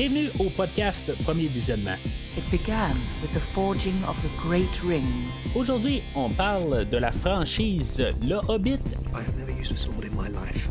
[0.00, 1.98] Bienvenue au podcast Premier Visionnement.
[2.34, 5.44] It began with the forging of the great rings.
[5.54, 8.80] Aujourd'hui, on parle de la franchise Le Hobbit
[9.12, 10.70] I have never used a sword in my life.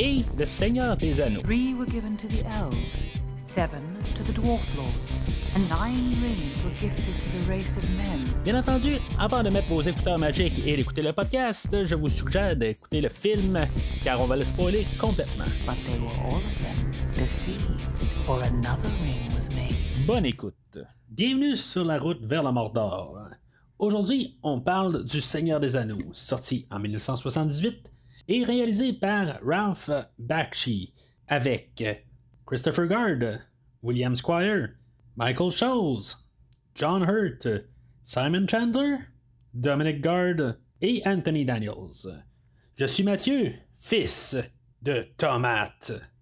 [0.00, 1.42] et Le Seigneur des Anneaux.
[1.42, 3.06] Three were given to the elves,
[3.44, 3.80] seven
[4.16, 5.22] to the dwarf lords,
[5.54, 8.26] and nine rings were gifted to the race of men.
[8.44, 12.56] Bien entendu, avant de mettre vos écouteurs magiques et d'écouter le podcast, je vous suggère
[12.56, 13.60] d'écouter le film
[14.02, 15.44] car on va le spoiler complètement.
[15.64, 16.95] But they were all of them
[20.06, 20.78] Bonne écoute.
[21.08, 23.18] Bienvenue sur la route vers la Mordor.
[23.80, 27.90] Aujourd'hui, on parle du Seigneur des Anneaux, sorti en 1978
[28.28, 30.94] et réalisé par Ralph Bakshi,
[31.26, 31.82] avec
[32.46, 33.40] Christopher Guard,
[33.82, 34.68] William Squire,
[35.16, 36.14] Michael Scholes,
[36.76, 37.48] John Hurt,
[38.04, 38.98] Simon Chandler,
[39.52, 42.22] Dominic Guard et Anthony Daniels.
[42.76, 44.36] Je suis Mathieu, fils
[44.80, 46.15] de Tomate.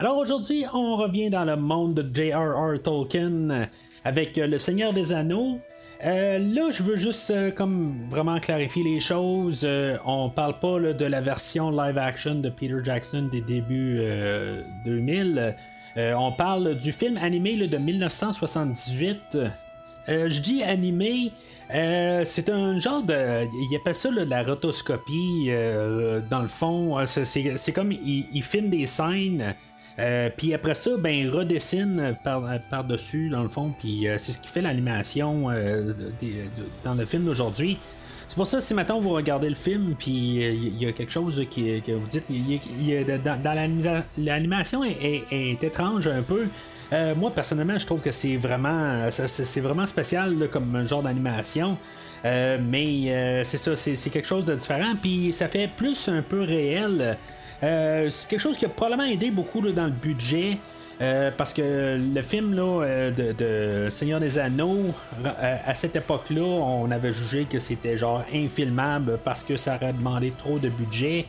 [0.00, 2.80] Alors aujourd'hui, on revient dans le monde de J.R.R.
[2.82, 3.66] Tolkien euh,
[4.02, 5.58] avec euh, Le Seigneur des Anneaux.
[6.02, 9.60] Euh, là, je veux juste comme vraiment clarifier les choses.
[9.62, 13.98] Euh, on parle pas là, de la version live action de Peter Jackson des débuts
[14.00, 15.54] euh, 2000.
[15.98, 19.36] Euh, on parle du film animé de 1978.
[20.08, 21.30] Euh, je dis animé,
[22.24, 23.44] c'est un genre de.
[23.70, 25.50] Il appelle ça là, de la rotoscopie.
[26.30, 29.54] dans le fond, c'est comme il, il filme des scènes.
[30.00, 34.38] Euh, puis après ça, ben, redessine par, par-dessus, dans le fond, puis euh, c'est ce
[34.38, 35.92] qui fait l'animation euh,
[36.82, 37.78] dans le film d'aujourd'hui.
[38.26, 41.44] C'est pour ça, si maintenant vous regardez le film, puis il y a quelque chose
[41.50, 42.26] qui, que vous dites,
[43.24, 46.46] dans, dans l'anima- l'animation est, est- étrange un peu.
[47.16, 51.76] Moi, personnellement, je trouve que c'est vraiment, c'est vraiment spécial là, comme genre d'animation.
[52.24, 54.92] Mais c'est ça, c'est quelque chose de différent.
[55.00, 57.16] Puis ça fait plus un peu réel.
[57.62, 60.58] Euh, c'est quelque chose qui a probablement aidé beaucoup dans le budget.
[61.02, 63.10] Euh, parce que le film là, euh,
[63.86, 64.94] de, Seigneur des Anneaux,
[65.24, 70.32] à cette époque-là, on avait jugé que c'était genre infilmable parce que ça aurait demandé
[70.36, 71.24] trop de budget.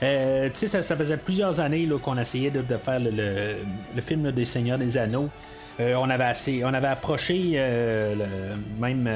[0.00, 0.06] Tu
[0.52, 4.96] sais, ça, faisait plusieurs années qu'on essayait de, de faire le, film des Seigneurs des
[4.96, 5.28] Anneaux.
[5.80, 6.32] On, avait
[6.62, 7.60] on avait approché
[8.78, 9.10] même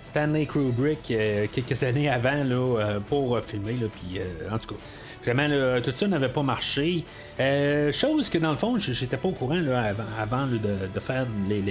[0.00, 1.14] Stanley Kubrick
[1.52, 3.76] quelques années avant là, pour filmer.
[3.94, 4.18] Puis,
[4.50, 4.80] en tout cas,
[5.24, 7.04] vraiment, tout ça n'avait pas marché.
[7.40, 11.62] Euh, chose que dans le fond, j'étais pas au courant là, avant, de, faire les,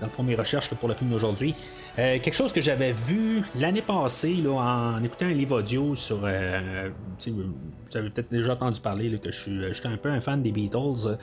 [0.00, 1.54] dans le fond, mes recherches pour le film d'aujourd'hui.
[1.98, 6.20] Euh, quelque chose que j'avais vu l'année passée en écoutant un livre audio sur.
[6.24, 6.90] euh,
[7.26, 11.16] vous avez peut-être déjà entendu parler que je suis, un peu un fan des Beatles.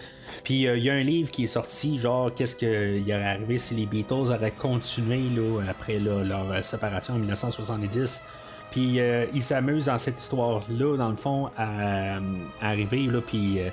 [0.44, 3.76] Puis il y a un livre qui est sorti, genre qu'est-ce qu'il aurait arrivé si
[3.76, 8.24] les Beatles auraient continué là, après leur séparation en 1970.
[8.74, 13.60] Puis euh, ils s'amusent dans cette histoire-là, dans le fond, à, à arriver, là, puis
[13.60, 13.70] euh,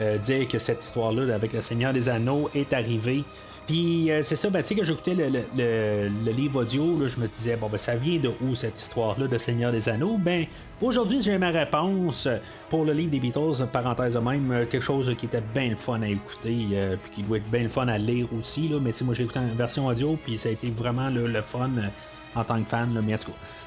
[0.00, 3.24] euh, dire que cette histoire-là avec le Seigneur des Anneaux est arrivée.
[3.66, 7.26] Puis euh, c'est ça, ben, tu sais, que j'écoutais le, livre audio, là, je me
[7.26, 10.18] disais, bon, ben, ça vient de où cette histoire-là de Seigneur des Anneaux?
[10.18, 10.44] Ben,
[10.82, 12.28] aujourd'hui, j'ai ma réponse
[12.68, 16.02] pour le livre des Beatles, parenthèse même, euh, quelque chose qui était bien le fun
[16.02, 18.92] à écouter, euh, puis qui doit être bien le fun à lire aussi, là, mais
[18.92, 21.70] tu sais, moi, j'ai écouté en version audio, puis ça a été vraiment le fun
[21.78, 21.88] euh,
[22.34, 23.16] en tant que fan, là, mais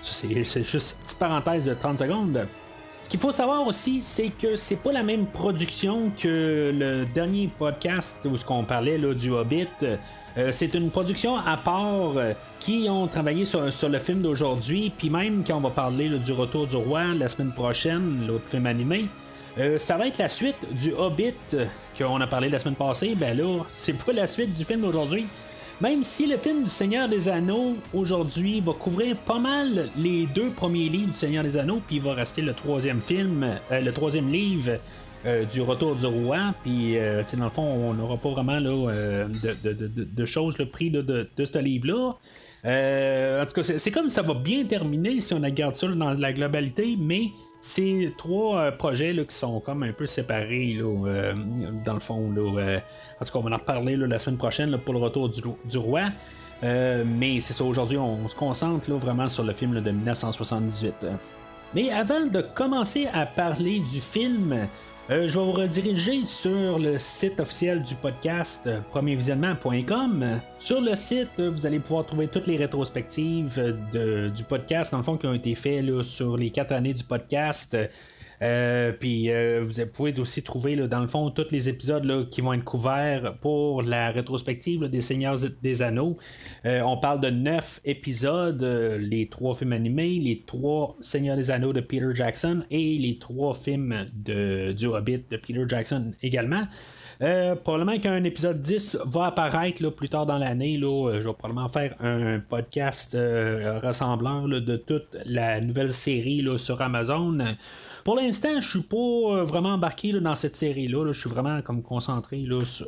[0.01, 2.47] c'est juste une petite parenthèse de 30 secondes.
[3.07, 7.49] Ce qu'il faut savoir aussi, c'est que c'est pas la même production que le dernier
[7.57, 9.67] podcast où ce qu'on parlait là, du Hobbit.
[10.37, 15.09] Euh, c'est une production à part euh, qui ont travaillé sur, le film d'aujourd'hui, puis
[15.09, 19.05] même quand on va parler du Retour du Roi la semaine prochaine, l'autre film animé.
[19.57, 21.33] euh, ça va être la suite du Hobbit
[21.97, 23.15] qu'on a parlé la semaine passée.
[23.15, 25.27] Ben là, c'est pas la suite du film d'aujourd'hui.
[25.79, 30.49] Même si le film du Seigneur des Anneaux aujourd'hui va couvrir pas mal les deux
[30.49, 33.91] premiers livres du Seigneur des Anneaux, puis il va rester le troisième film, euh, le
[33.93, 34.79] troisième livre
[35.27, 39.27] euh, du Retour du Roi, puis euh, dans le fond, on n'aura pas vraiment euh,
[39.27, 39.55] de,
[40.03, 42.15] de- choses le prix de, ce livre-là.
[43.41, 46.33] En tout cas, c'est comme ça va bien terminer si on regarde ça dans la
[46.33, 47.29] globalité, mais
[47.67, 51.33] c'est trois euh, projets là, qui sont comme un peu séparés là, euh,
[51.85, 52.31] dans le fond.
[52.31, 52.79] Là, euh,
[53.19, 56.05] en tout cas, on va en reparler la semaine prochaine pour le retour du, roi.
[56.63, 61.05] Mais c'est ça, aujourd'hui, on se concentre là, vraiment sur le film de 1978.
[61.75, 64.67] Mais avant de commencer à parler du film,
[65.09, 70.41] euh, je vais vous rediriger sur le site officiel du podcast euh, premiervisionnement.com.
[70.59, 73.77] Sur le site, euh, vous allez pouvoir trouver toutes les rétrospectives
[74.35, 77.77] du podcast, dans le fond, qui ont été faites sur les quatre années du podcast.
[78.41, 82.41] Euh, puis euh, vous pouvez aussi trouver dans le fond tous les épisodes là, qui
[82.41, 86.17] vont être couverts pour la rétrospective des Seigneurs des Anneaux.
[86.65, 88.61] Euh, on parle de neuf épisodes,
[88.99, 93.53] les trois films animés, les trois Seigneurs des Anneaux de Peter Jackson et les trois
[93.53, 96.63] films de, du Hobbit de Peter Jackson également.
[97.63, 100.77] probablement qu'un épisode 10 va apparaître là, plus tard dans l'année.
[100.79, 103.17] je vais probablement faire un podcast
[103.81, 107.37] rassemblant de toute la nouvelle série là, sur Amazon.
[108.07, 111.11] Pour l'instant, je suis pas euh, vraiment embarqué dans cette série-là.
[111.11, 112.41] Je suis vraiment comme concentré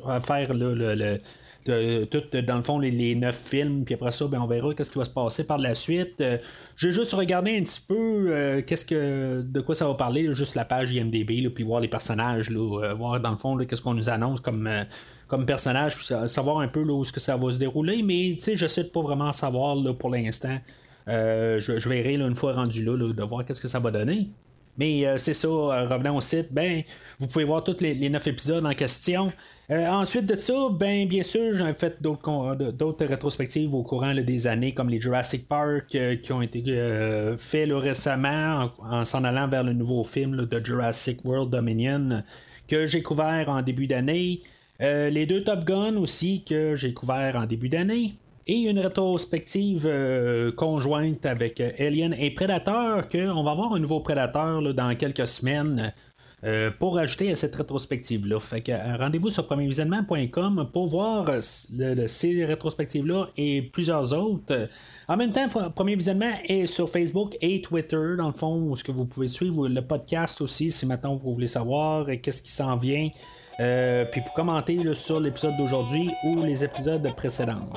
[0.08, 4.74] à faire tout dans le fond les, neuf films puis après ça ben, on verra
[4.74, 6.22] qu'est-ce qui va se passer par la suite.
[6.22, 6.38] Euh,
[6.78, 10.94] j'ai juste regardé un petit peu euh, de quoi ça va parler juste la page
[10.94, 15.98] IMDB puis voir les personnages voir dans le fond qu'est-ce qu'on nous annonce comme personnage
[15.98, 18.04] puis savoir un peu où ce que ça va se dérouler.
[18.04, 20.60] Mais je sais pas vraiment savoir pour l'instant.
[21.08, 24.30] Je, verrai une fois rendu là, de voir qu'est-ce que ça va donner
[24.80, 26.84] mais euh, c'est ça, euh, revenant au site, ben,
[27.20, 29.34] vous pouvez voir tous les, neuf épisodes en question.
[29.70, 34.74] Euh, ensuite de ça, ben, bien sûr, j'ai fait d'autres, rétrospectives au courant des années,
[34.74, 36.64] comme les Jurassic Park qui ont été
[37.38, 42.24] faits récemment en, s'en allant vers le nouveau film de Jurassic World Dominion
[42.68, 44.42] que j'ai couvert en début d'année.
[44.80, 48.14] les deux Top Gun aussi que j'ai couvert en début d'année
[48.50, 54.00] et une rétrospective euh, conjointe avec euh, Alien et Predator, qu'on va avoir un nouveau
[54.00, 55.94] Predator dans quelques semaines.
[56.46, 58.40] Euh, pour ajouter à cette rétrospective-là.
[58.40, 64.70] Fait que rendez-vous sur premiervisionnement.com pour voir ces rétrospectives-là et plusieurs autres.
[65.10, 68.86] En même temps, Premier Visionnement est sur Facebook et Twitter, dans le fond, où ce
[68.86, 72.78] que vous pouvez suivre le podcast aussi, si maintenant vous voulez savoir qu'est-ce qui s'en
[72.78, 73.10] vient.
[73.58, 77.68] puis pour commenter sur l'épisode d'aujourd'hui ou les épisodes précédents.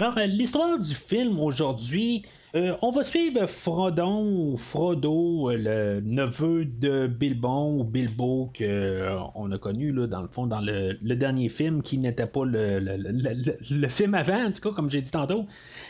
[0.00, 2.22] Alors, euh, l'histoire du film aujourd'hui,
[2.54, 9.52] euh, on va suivre Frodon ou Frodo, le neveu de Bilbon ou Bilbo qu'on euh,
[9.52, 14.46] a connu dans le fond dans le, dernier film qui n'était pas le, film avant,
[14.46, 15.44] en tout cas, comme j'ai dit tantôt.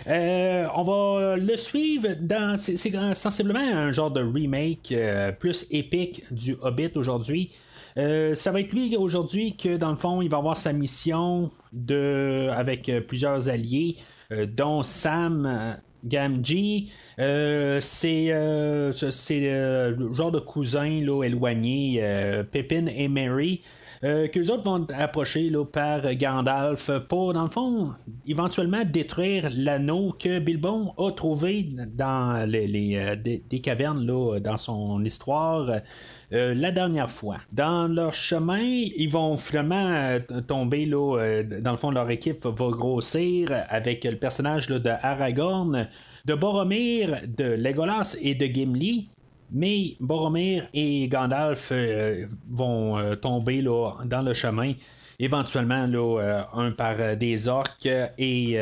[0.09, 2.59] on va le suivre dans.
[2.59, 2.77] C'est,
[3.15, 4.93] sensiblement un genre de remake
[5.39, 7.53] plus épique du Hobbit aujourd'hui.
[7.97, 12.49] Ça va être lui aujourd'hui que dans le fond il va avoir sa mission de,
[12.53, 13.97] avec plusieurs alliés,
[14.33, 15.47] euh, dont Sam.
[15.47, 22.03] Euh, Gamgee, euh, c'est le genre de cousin là, éloigné,
[22.51, 23.61] Pippin et Mary,
[24.03, 27.91] euh, qu'eux autres vont approcher là, par Gandalf pour, dans le fond,
[28.27, 35.83] éventuellement détruire l'anneau que Bilbon a trouvé dans les, des, cavernes là, dans son histoire.
[36.32, 37.38] Euh, la dernière fois.
[37.53, 42.44] Dans leur chemin, ils vont finalement euh, tomber là, euh, dans le fond, leur équipe
[42.44, 45.88] va grossir avec le personnage de Aragorn,
[46.27, 49.09] de Boromir, de Legolas et de Gimli.
[49.50, 51.73] Mais Boromir et Gandalf
[52.49, 54.75] vont tomber là, dans le chemin
[55.19, 58.56] éventuellement là, un par des orques et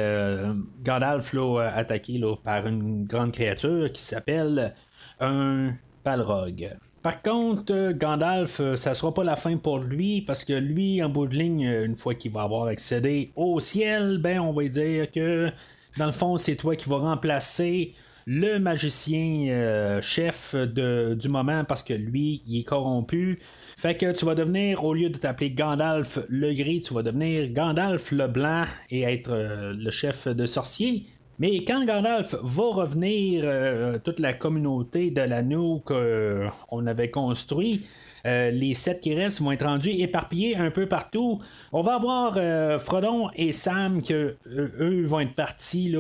[0.83, 4.73] Gandalf là, attaqué là, par une grande créature qui s'appelle
[5.21, 6.71] un Balrog.
[7.03, 11.03] Par contre, euh, Gandalf, euh, ça sera pas la fin pour lui, parce que lui,
[11.03, 14.53] en bout de ligne, euh, une fois qu'il va avoir accédé au ciel, ben on
[14.53, 15.51] va dire que
[15.97, 17.95] dans le fond, c'est toi qui vas remplacer
[18.27, 23.39] le magicien chef du moment parce que lui, il est corrompu.
[23.79, 27.49] Fait que tu vas devenir, au lieu de t'appeler Gandalf le gris, tu vas devenir
[27.49, 31.07] Gandalf le blanc et être le chef de sorcier.
[31.41, 37.87] Mais quand Gandalf va revenir, euh, toute la communauté de l'anneau qu'on euh, avait construit,
[38.27, 41.39] euh, les sept qui restent vont être rendus éparpillés un peu partout.
[41.73, 45.95] On va avoir Frodon et Sam que eux vont être partis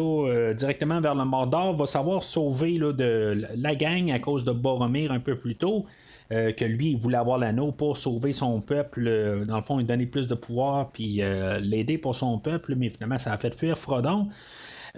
[0.56, 5.12] directement vers le Mordor, va savoir sauver là, de la gang à cause de Boromir
[5.12, 5.86] un peu plus tôt.
[6.30, 10.06] que lui, il voulait avoir l'anneau pour sauver son peuple, dans le fond, il donner
[10.06, 11.20] plus de pouvoir, puis
[11.60, 14.28] l'aider pour son peuple, mais finalement, ça a fait fuir Frodon.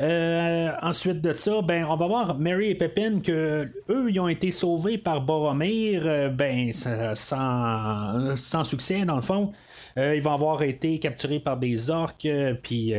[0.00, 4.28] Euh, ensuite de ça, ben, on va voir Mary et Pepin que eux, ils ont
[4.28, 9.52] été sauvés par Boromir, euh, ben, sans, succès dans le fond.
[9.98, 12.28] Euh, ils vont avoir été capturés par des orques,
[12.62, 12.94] puis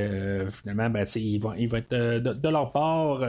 [0.52, 3.22] finalement, ben, ils, vont, ils vont être de, leur part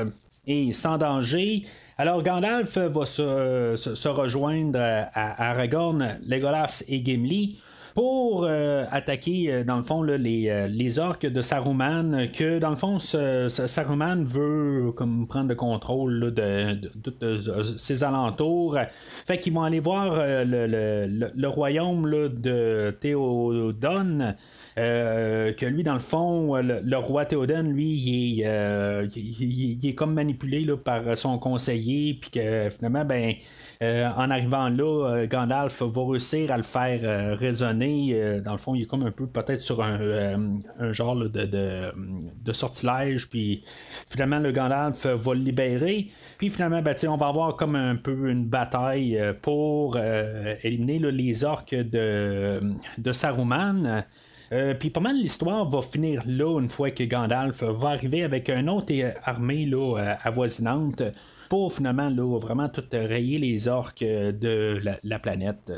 [0.46, 1.62] et sans danger.
[1.96, 7.58] Alors Gandalf va se, rejoindre à Aragorn, Legolas et Gimli
[7.94, 8.46] pour
[8.90, 14.92] attaquer, dans le fond, les, les orques de Saruman, que dans le fond, Saruman veut
[14.92, 16.78] comme prendre le contrôle de,
[17.76, 18.78] ses alentours.
[19.26, 24.36] Fait qu'ils vont aller voir le, royaume de Théodone.
[24.76, 30.66] que lui, dans le fond, le, roi Théodone, lui, il est, il, est comme manipulé
[30.82, 33.34] par son conseiller, puis que finalement, ben,
[33.82, 37.00] euh, en arrivant là, euh, Gandalf va réussir à le faire
[37.84, 40.02] euh, dans le fond, il est comme un peu peut-être sur un,
[40.92, 43.28] genre de, sortilège.
[43.28, 43.64] Puis
[44.08, 46.08] finalement, le Gandalf va le libérer.
[46.38, 49.98] Puis finalement, ben, on va avoir comme un peu une bataille pour
[50.62, 52.60] éliminer les orques de,
[52.98, 54.04] de Saruman.
[54.78, 58.68] puis pas mal l'histoire va finir là une fois que Gandalf va arriver avec une
[58.68, 58.92] autre
[59.24, 61.02] armée là, avoisinante
[61.52, 65.70] pour finalement là, vraiment tout rayer les orques de la, planète.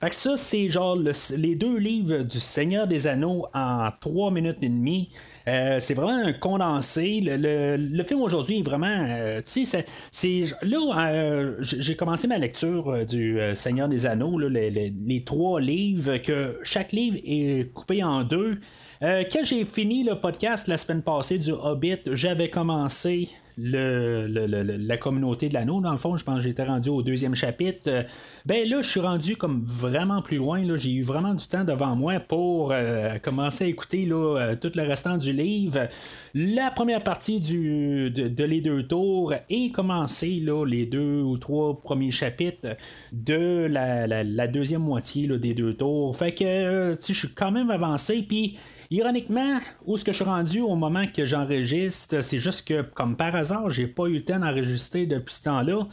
[0.00, 4.56] Fait que ça, c'est genre les deux livres du Seigneur des Anneaux en trois minutes
[4.62, 5.10] et demie.
[5.46, 7.20] Euh, c'est vraiment un condensé.
[7.22, 8.86] Le, film aujourd'hui est vraiment.
[8.86, 10.44] Euh, tu sais, c'est.
[10.62, 16.92] Là, euh, j'ai commencé ma lecture du Seigneur des Anneaux, les, trois livres, que chaque
[16.92, 18.58] livre est coupé en deux.
[19.02, 23.28] quand j'ai fini le podcast la semaine passée du Hobbit, j'avais commencé
[23.62, 27.34] le, la communauté de l'anneau, dans le fond, je pense que j'étais rendu au deuxième
[27.34, 27.88] chapitre.
[27.88, 28.02] Euh,
[28.46, 30.62] ben là, je suis rendu comme vraiment plus loin.
[30.76, 34.72] J'ai eu vraiment du temps devant moi pour euh, commencer à écouter là, euh, tout
[34.74, 35.88] le restant du livre.
[36.34, 42.10] La première partie de, les deux tours et commencer là, les deux ou trois premiers
[42.10, 42.76] chapitres
[43.12, 46.16] de la, deuxième moitié des deux tours.
[46.16, 48.24] Fait que je suis quand même avancé.
[48.26, 48.56] Puis
[48.92, 53.14] Ironiquement, où est-ce que je suis rendu au moment que j'enregistre, c'est juste que, comme
[53.14, 55.86] par hasard, j'ai pas eu le temps d'enregistrer depuis ce temps-là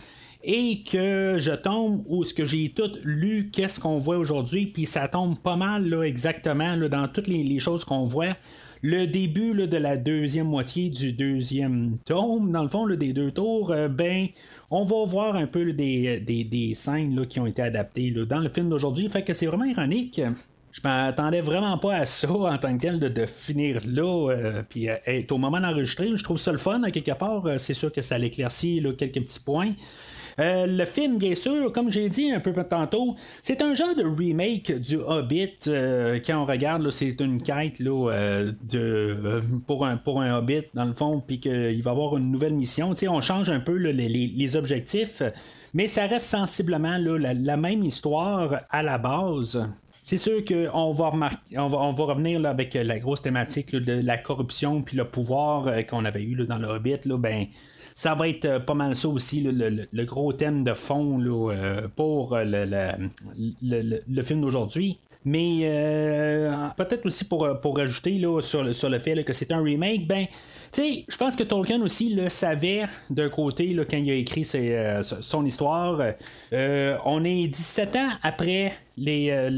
[0.44, 4.88] et que je tombe où ce que j'ai tout lu, qu'est-ce qu'on voit aujourd'hui, puis
[4.88, 8.36] ça tombe pas mal là, exactement dans toutes les, choses qu'on voit.
[8.82, 13.72] Le début de la deuxième moitié du deuxième tome, dans le fond, des deux tours,
[13.74, 14.28] euh, ben,
[14.72, 18.70] on va voir un peu des, des, scènes qui ont été adaptées dans le film
[18.70, 19.08] d'aujourd'hui.
[19.08, 20.20] Fait que c'est vraiment ironique
[20.78, 24.90] je m'attendais vraiment pas à ça en tant que tel de, finir là, euh, puis
[24.90, 26.12] euh, être au moment d'enregistrer.
[26.16, 27.46] Je trouve ça le fun, à quelque part.
[27.46, 29.74] Euh, c'est sûr que ça l'éclaircit quelques petits points.
[30.38, 34.72] le film, bien sûr, comme j'ai dit un peu tantôt, c'est un genre de remake
[34.72, 35.58] du Hobbit.
[35.66, 40.94] quand on regarde, c'est une quête là, de, pour, un, pour un Hobbit, dans le
[40.94, 42.94] fond, puis qu'il va avoir une nouvelle mission.
[43.10, 45.24] on change un peu les, objectifs,
[45.74, 49.68] mais ça reste sensiblement la, même histoire à la base.
[50.10, 51.12] C'est sûr qu'on va,
[51.58, 55.82] on va, revenir là, avec la grosse thématique de la corruption puis le pouvoir euh,
[55.82, 57.00] qu'on avait eu dans le Hobbit.
[57.04, 57.48] Là, ben,
[57.94, 62.38] ça va être euh, pas mal ça aussi, le, gros thème de fond euh, pour
[62.40, 64.98] le, film d'aujourd'hui.
[65.30, 69.62] Mais peut-être aussi pour, pour rajouter là, sur, le, sur le fait que c'est un
[69.62, 70.26] remake, ben,
[70.74, 76.02] je pense que Tolkien aussi le savait d'un côté quand il a écrit son histoire.
[76.52, 79.50] on est 17 ans après les, euh,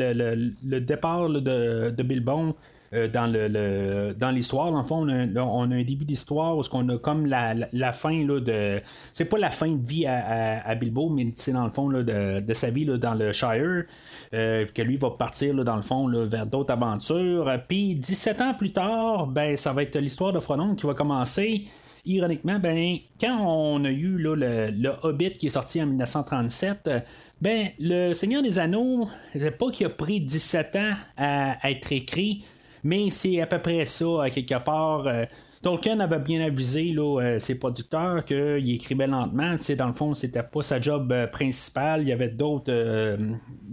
[0.64, 2.54] le, départ de, de Bilbon euh,
[2.92, 4.72] dans le, dans l'histoire.
[4.72, 8.26] Dans le fond, on a, un début d'histoire où on a comme la, la, fin
[8.26, 8.82] là, de.
[9.14, 12.54] C'est pas la fin de vie à, Bilbo, mais c'est dans le fond là, de,
[12.54, 13.84] sa vie là, dans le Shire.
[14.34, 17.52] Euh, que lui va partir dans le fond vers d'autres aventures.
[17.68, 21.66] Puis 17 ans plus tard, ben ça va être l'histoire de Frodon qui va commencer
[22.06, 26.90] ironiquement, ben, quand on a eu là, le, Hobbit qui est sorti en 1937,
[27.42, 32.44] ben, le Seigneur des Anneaux, c'est pas qu'il a pris 17 ans à, être écrit,
[32.84, 35.08] mais c'est à peu près ça, à quelque part.
[35.08, 35.26] Euh,
[35.62, 39.56] Tolkien avait bien avisé là, euh, ses producteurs qu'il écrivait lentement.
[39.78, 42.04] dans le fond, c'était pas sa job euh, principale.
[42.04, 43.18] Il y avait d'autres euh,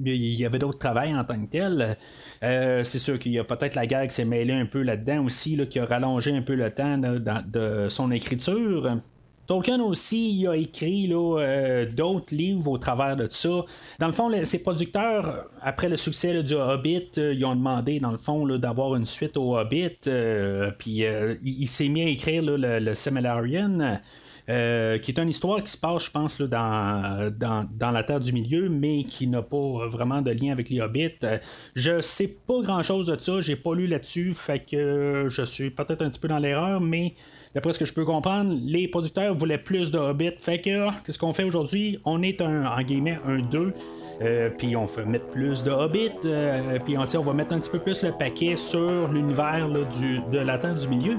[0.04, 1.96] il y avait d'autres travails en tant que tel.
[2.42, 5.54] c'est sûr qu'il y a peut-être la guerre qui s'est mêlée un peu là-dedans aussi,
[5.54, 8.98] là, qui a rallongé un peu le temps de son écriture.
[9.46, 13.64] Tolkien aussi il a écrit euh, d'autres livres au travers de ça.
[13.98, 18.10] Dans le fond, ses producteurs, après le succès du Hobbit, euh, ils ont demandé, dans
[18.10, 19.90] le fond, d'avoir une suite au Hobbit.
[20.06, 21.04] Euh, puis
[21.42, 22.94] il, s'est mis à écrire le, le
[24.98, 28.68] qui est une histoire qui se passe, je pense, dans, dans, la Terre du Milieu,
[28.68, 31.18] mais qui n'a pas vraiment de lien avec les Hobbits.
[31.74, 35.70] je sais pas grand chose de ça, j'ai pas lu là-dessus, fait que je suis
[35.70, 37.14] peut-être un petit peu dans l'erreur, mais
[37.56, 40.32] d'après ce que je peux comprendre, les producteurs voulaient plus de Hobbit.
[40.36, 41.98] Fait que, qu'est-ce qu'on fait aujourd'hui?
[42.04, 43.72] On est un, en guillemets, un 2.
[44.20, 47.58] Euh, puis on fait mettre plus de Hobbit, euh, puis on, on va mettre un
[47.58, 51.16] petit peu plus le paquet sur l'univers de la Terre du Milieu.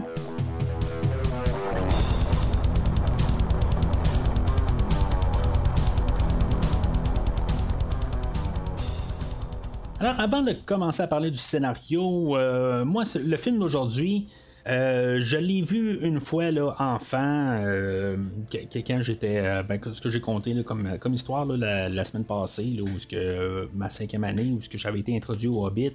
[9.99, 14.27] Alors, avant de commencer à parler du scénario, euh, moi, le film d'aujourd'hui,
[14.67, 18.17] euh, je l'ai vu une fois là, enfant, euh,
[18.51, 19.37] j'étais.
[19.37, 23.89] Euh, ben, ce que j'ai compté comme, histoire la, semaine passée, où ce que, ma
[23.89, 25.93] cinquième année, où ce que j'avais été introduit au Hobbit.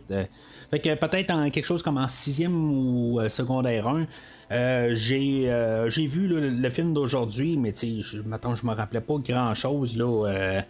[0.70, 3.88] fait que peut-être en quelque chose comme en sixième ou secondaire
[4.50, 4.94] 1.
[4.94, 10.04] j'ai, vu le film d'aujourd'hui, mais je, maintenant je me rappelais pas grand chose là,
[10.04, 10.60] euh,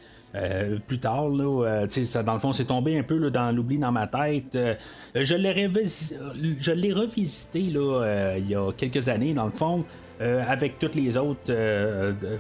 [0.87, 3.93] plus tard, là, euh, ça, dans le fond, c'est tombé un peu dans l'oubli dans
[3.93, 4.55] ma tête.
[4.57, 4.75] Euh,
[5.15, 9.85] je l'ai je revisité là, il y a quelques années, dans le fond.
[10.21, 11.53] avec tous les autres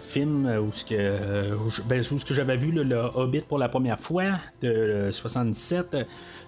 [0.00, 5.08] films où ce que, ben, que j'avais vu le Hobbit pour la première fois de
[5.10, 5.96] 77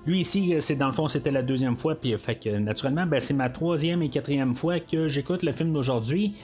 [0.06, 3.18] lui ici c'est dans le fond c'était la deuxième fois puis fait que naturellement ben,
[3.18, 6.34] c'est ma troisième et quatrième fois que j'écoute le film d'aujourd'hui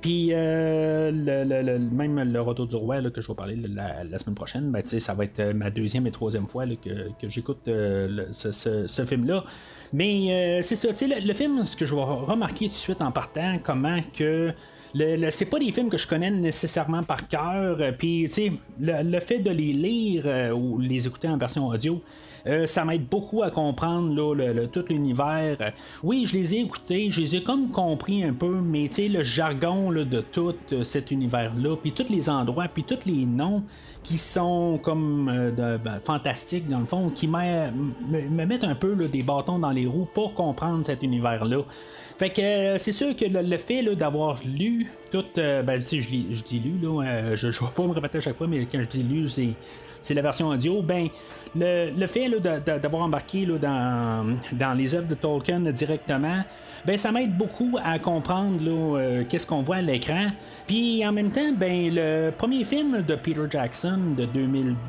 [0.00, 4.70] puis euh, le, même le retour du roi que je vais parler la, semaine prochaine,
[4.70, 9.44] ben, ça va être euh, ma deuxième et troisième fois que, j'écoute euh, ce, film-là.
[9.92, 13.12] Mais c'est ça, le, le film, ce que je vais remarquer tout de suite en
[13.12, 14.52] partant, comment que
[14.94, 17.78] le, c'est pas des films que je connais nécessairement par cœur.
[17.98, 22.02] Puis, tu sais, le, fait de les lire ou les écouter en version audio,
[22.46, 25.72] euh, ça m'aide beaucoup à comprendre tout l'univers.
[26.02, 29.90] Oui, je les ai écoutés, je les ai comme compris un peu, mais le jargon
[29.90, 33.64] de tout euh, cet univers-là, puis tous les endroits, puis tous les noms
[34.02, 39.22] qui sont comme euh, ben, fantastiques dans le fond, qui me, mettent un peu des
[39.22, 41.62] bâtons dans les roues pour comprendre cet univers-là.
[42.18, 46.78] Fait que c'est sûr que le, fait d'avoir lu tout, ben, je, je, dis lu,
[46.80, 49.28] là, je ne vais pas me répéter à chaque fois, mais quand je dis lu,
[49.28, 49.50] c'est
[50.06, 51.08] c'est la version audio, ben
[51.56, 52.28] le, fait
[52.64, 56.42] d'avoir embarqué dans, dans les œuvres de Tolkien directement,
[56.84, 60.28] ben ça m'aide beaucoup à comprendre euh, qu'est-ce qu'on voit à l'écran.
[60.68, 64.26] Puis en même temps, ben le premier film de Peter Jackson de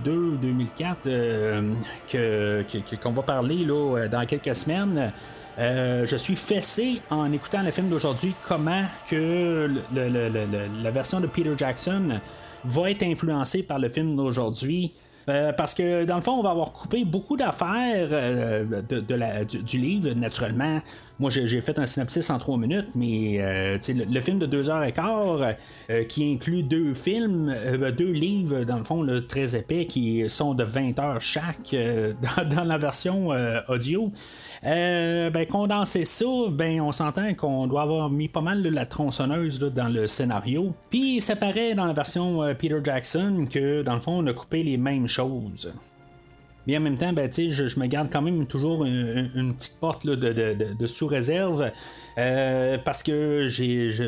[0.06, 2.64] 2002-2004 euh,
[3.02, 5.12] qu'on va parler là, dans quelques semaines.
[5.58, 11.54] Euh, je suis fessé en écoutant le film d'aujourd'hui comment que la version de Peter
[11.58, 12.20] Jackson
[12.64, 14.94] va être influencée par le film d'aujourd'hui.
[15.30, 19.78] Euh, parce que dans le fond, on va avoir coupé beaucoup d'affaires euh, de, du,
[19.78, 20.80] livre, naturellement.
[21.20, 24.84] Moi, j'ai fait un synopsis en trois minutes, mais euh, le, film de deux heures
[24.84, 25.40] et quart,
[26.08, 27.56] qui inclut deux films,
[27.98, 31.76] deux livres, dans le fond, très épais, qui sont de 20 heures chaque
[32.52, 33.30] dans, la version
[33.68, 34.12] audio.
[34.64, 39.90] ben, condenser ça, ben, on s'entend qu'on doit avoir mis pas mal la tronçonneuse dans
[39.90, 40.74] le scénario.
[40.90, 44.64] Puis ça paraît dans la version Peter Jackson que, dans le fond, on a coupé
[44.64, 45.72] les mêmes choses
[46.68, 50.06] mais en même temps, ben, je, je me garde quand même toujours une, petite porte
[50.06, 51.72] de, sous-réserve
[52.18, 54.04] euh, parce que j'ai, je,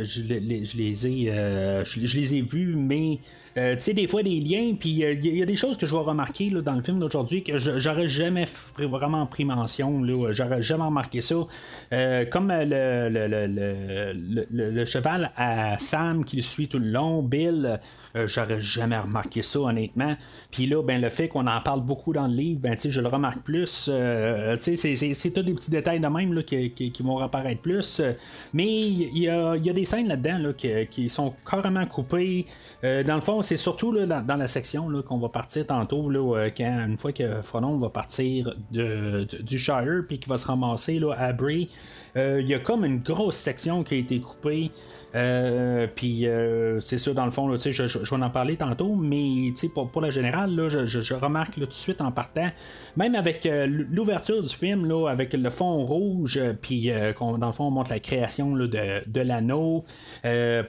[0.78, 3.20] les ai, euh, je, les ai vus, mais
[3.58, 5.94] euh, tu sais, des fois des liens, puis il y, a des choses que je
[5.94, 8.46] vais remarquer dans le film d'aujourd'hui que j'aurais jamais
[8.78, 11.36] vraiment pris mention, j'aurais jamais remarqué ça.
[12.32, 13.10] comme le,
[14.52, 17.80] le, cheval à Sam qui le suit tout le long, Bill,
[18.26, 20.16] j'aurais jamais remarqué ça, honnêtement.
[20.52, 23.08] Puis là, ben, le fait qu'on en parle beaucoup dans le livre, ben, je le
[23.08, 23.90] remarque plus.
[24.60, 28.02] c'est, c'est, tout des petits détails de même là, qui, qui, qui vont apparaître plus.
[28.54, 32.46] Mais il y a, des scènes là-dedans qui, sont carrément coupées.
[32.84, 36.86] Euh, dans le fond, c'est surtout dans, la section qu'on va partir tantôt, euh, quand,
[36.88, 41.70] une fois que Frodon va partir du Shire, puis qu'il va se ramasser à Bray.
[42.16, 44.72] Euh, il y a comme une grosse section qui a été coupée.
[45.16, 49.52] Euh, puis euh, c'est ça, dans le fond, je, je, vais en parler tantôt, mais
[49.74, 52.50] pour, pour la générale, là, je, remarque tout de suite en partant,
[52.96, 53.50] même avec
[53.90, 58.00] l'ouverture du film, là, avec le fond rouge, puis dans le fond, on montre la
[58.00, 59.84] création de, de l'anneau,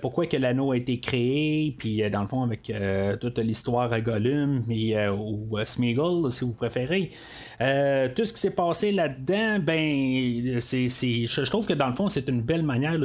[0.01, 2.73] pourquoi que l'anneau a été créé, puis dans le fond, avec
[3.21, 7.11] toute l'histoire à Gollum et, ou Smeagol, si vous préférez.
[7.59, 10.89] tout ce qui s'est passé là-dedans, ben, c'est,
[11.31, 12.99] je, trouve que dans le fond, c'est une belle manière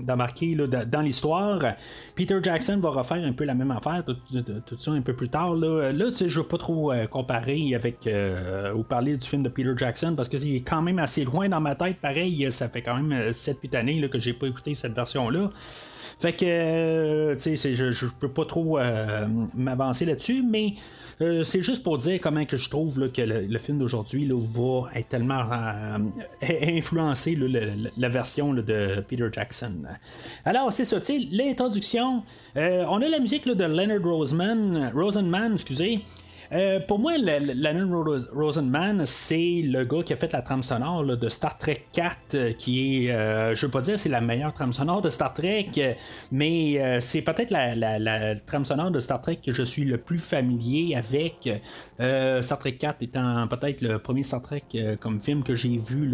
[0.00, 1.58] d'embarquer dans l'histoire.
[2.14, 5.54] Peter Jackson va refaire un peu la même affaire, tout, ça un peu plus tard.
[5.54, 9.28] Là, là tu sais, je veux pas trop euh, comparer avec euh, ou parler du
[9.28, 11.96] film de Peter Jackson parce que c'est quand même assez loin dans ma tête.
[11.96, 15.50] Pareil, ça fait quand même 7-8 euh, années que j'ai pas écouté cette version-là.
[16.18, 18.78] Fait que, tu sais, je, je peux pas trop
[19.54, 20.74] m'avancer là-dessus, mais
[21.20, 25.08] euh, c'est juste pour dire comment que je trouve que le, film d'aujourd'hui va être
[25.08, 25.98] tellement euh,
[26.42, 27.38] influencé
[27.96, 29.82] la version de Peter Jackson.
[30.44, 32.22] Alors c'est ça, tu sais, l'introduction,
[32.56, 36.02] euh, on a la musique de Leonard Roseman, Rosenman, excusez.
[36.54, 41.28] Euh, pour moi, Lennon Rosenman, c'est le gars qui a fait la trame sonore de
[41.28, 44.72] Star Trek 4, euh, qui est, euh, je veux pas dire c'est la meilleure trame
[44.72, 45.96] sonore de Star Trek,
[46.30, 50.94] mais c'est peut-être la, trame sonore de Star Trek que je suis le plus familier
[50.94, 51.48] avec.
[51.98, 54.62] Star Trek 4 étant peut-être le premier Star Trek
[55.00, 56.10] comme film que j'ai vu,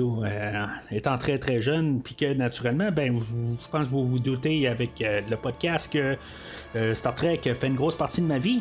[0.91, 3.15] étant très très jeune, puis que naturellement, ben,
[3.61, 7.97] je pense que vous vous doutez avec le podcast que Star Trek fait une grosse
[7.97, 8.61] partie de ma vie.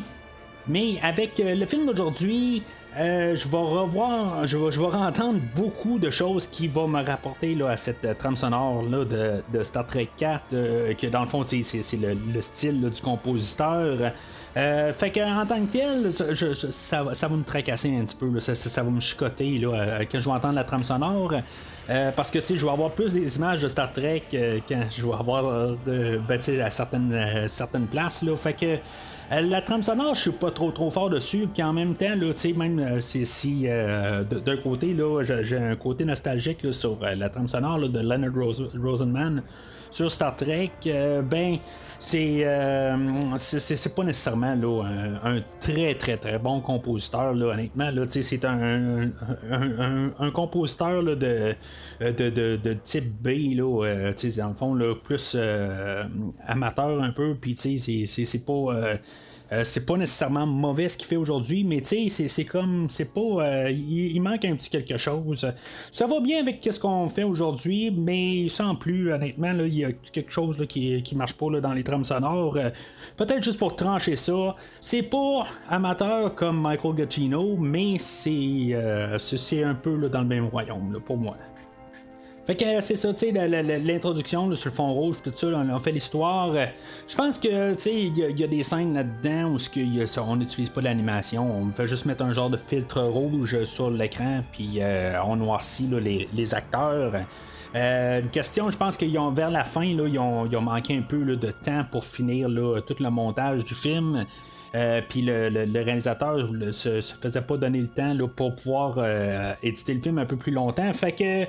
[0.70, 2.62] Mais avec euh, le film d'aujourd'hui,
[2.96, 7.04] euh, je vais revoir, je vais, je vais entendre beaucoup de choses qui vont me
[7.04, 10.50] rapporter là, à cette euh, trame sonore là, de, Star Trek 4,
[10.96, 14.12] que dans le fond, c'est, le, style du compositeur.
[14.54, 18.90] fait que en tant que tel, ça, va me tracasser un petit peu, ça, va
[18.92, 21.34] me chicoter là, quand je vais entendre la trame sonore.
[22.16, 24.24] parce que je vais avoir plus des images de Star Trek
[24.68, 28.22] quand je vais avoir de, ben, à certaines, certaines places.
[28.22, 28.78] Là, fait que
[29.32, 32.34] la trame sonore, je suis pas trop trop fort dessus, puis en même temps, là,
[32.58, 37.80] même euh, si euh, d'un côté, là, j'ai un côté nostalgique sur la trame sonore
[37.80, 38.34] de Leonard
[38.82, 39.44] Rosenman
[39.92, 40.72] sur Star Trek,
[41.24, 41.58] ben
[42.00, 42.46] c'est
[43.38, 44.84] c'est pas nécessairement là,
[45.24, 49.10] un, très très très bon compositeur là, honnêtement là, c'est un,
[49.50, 51.56] un, compositeur là, de,
[52.00, 55.36] de, de, type B là, dans le fond là, plus
[56.48, 58.98] amateur un peu puis c'est pas
[59.52, 63.14] euh, c'est pas nécessairement mauvais ce qu'il fait aujourd'hui, mais tu sais, c'est comme, c'est
[63.14, 65.52] pas, euh, il, manque un petit quelque chose.
[65.92, 69.92] Ça va bien avec ce qu'on fait aujourd'hui, mais sans plus, honnêtement, il y a
[69.92, 72.58] quelque chose qui, qui marche pas dans les trames sonores.
[72.58, 72.70] Euh,
[73.18, 80.10] peut-être juste pour trancher ça, c'est pas amateur comme Michael Giacchino, mais c'est un peu
[80.10, 81.38] dans le même royaume pour moi.
[82.50, 85.92] Fait que c'est ça, tu sais, l'introduction sur le fond rouge, tout ça, on, fait
[85.92, 86.52] l'histoire.
[87.08, 89.58] Je pense que, tu sais, il y, a des scènes là-dedans où
[90.28, 94.44] on n'utilise pas l'animation, on fait juste mettre un genre de filtre rouge sur l'écran,
[94.52, 95.92] puis euh, on noircit
[96.34, 97.14] les, acteurs.
[97.76, 101.20] Euh, une question, je pense qu'ils ont vers la fin, ils, ont, manqué un peu
[101.20, 102.48] de temps pour finir
[102.88, 104.26] tout le montage du film.
[104.74, 108.98] Euh, puis le, réalisateur ne se, faisait pas donner le temps pour pouvoir
[109.62, 110.92] éditer le film un peu plus longtemps.
[110.94, 111.46] Fait que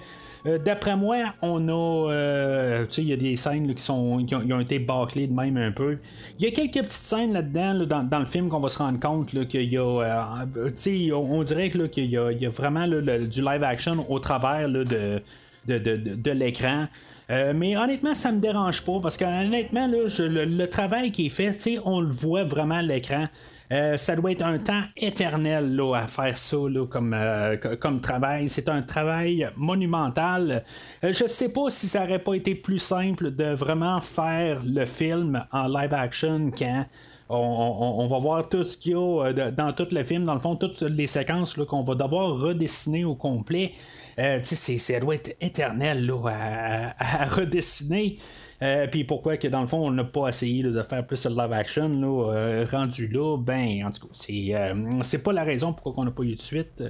[0.46, 2.12] euh, d'après moi, on a.
[2.12, 5.56] Euh, tu sais, il y a des scènes qui, sont, ont, été bâclées de même
[5.56, 5.98] un peu.
[6.38, 9.28] Il y a quelques petites scènes là-dedans, dans, le film, qu'on va se rendre compte
[9.48, 9.82] qu'il y a.
[9.82, 16.30] Euh, tu sais, on, dirait qu'il y, a vraiment du live action au travers de,
[16.30, 16.86] l'écran.
[17.28, 22.00] mais honnêtement, ça me dérange pas parce que honnêtement, le, travail qui est fait, on
[22.00, 23.28] le voit vraiment à l'écran.
[23.72, 26.56] Euh, ça doit être un temps éternel là, à faire ça
[26.88, 28.48] comme, euh, comme travail.
[28.48, 30.64] C'est un travail monumental.
[31.04, 34.86] Euh, je sais pas si ça aurait pas été plus simple de vraiment faire le
[34.86, 36.84] film en live action quand
[37.32, 40.56] on, va voir tout ce qu'il y a dans tout le film, dans le fond,
[40.56, 43.72] toutes les séquences qu'on va devoir redessiner au complet.
[44.18, 48.18] Euh, ça doit être éternel à, redessiner.
[48.62, 51.30] Euh, puis pourquoi que dans le fond on n'a pas essayé de faire plus de
[51.30, 55.44] live action là, euh, rendu là, ben en tout cas c'est, euh, c'est pas la
[55.44, 56.84] raison pourquoi on n'a pas eu de suite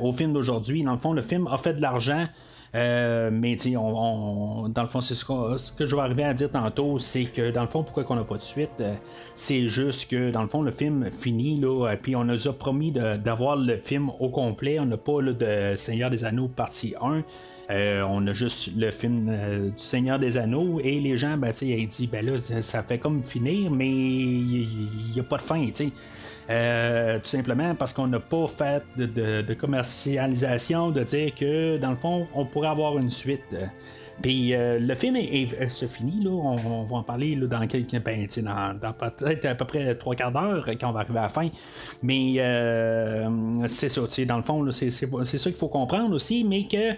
[0.00, 0.82] au film d'aujourd'hui.
[0.82, 2.26] Dans le fond, le film a fait de l'argent.
[2.74, 5.24] Mais on, dans le fond, c'est ce,
[5.72, 8.24] que je vais arriver à dire tantôt, c'est que dans le fond, pourquoi qu'on n'a
[8.24, 8.82] pas de suite,
[9.34, 12.92] c'est juste que dans le fond, le film finit, là, puis on nous a promis
[12.92, 14.78] d'avoir le film au complet.
[14.80, 17.22] On n'a pas là, de Seigneur des Anneaux partie 1.
[17.70, 21.52] Euh, on a juste le film euh, du Seigneur des Anneaux et les gens, ben,
[21.62, 25.66] ils disent, ben là, ça fait comme finir, mais il n'y a pas de fin,
[26.50, 31.96] euh, tout simplement parce qu'on n'a pas fait de, commercialisation, de dire que dans le
[31.96, 33.56] fond, on pourrait avoir une suite.
[34.22, 38.00] Puis euh, le film est, se finit, là, on, va en parler là, dans quelques.
[38.02, 41.22] Ben, dans, dans peut-être à peu près trois quarts d'heure quand on va arriver à
[41.22, 41.48] la fin.
[42.02, 46.92] Mais euh, c'est ça, dans le fond, c'est, ça qu'il faut comprendre aussi, mais que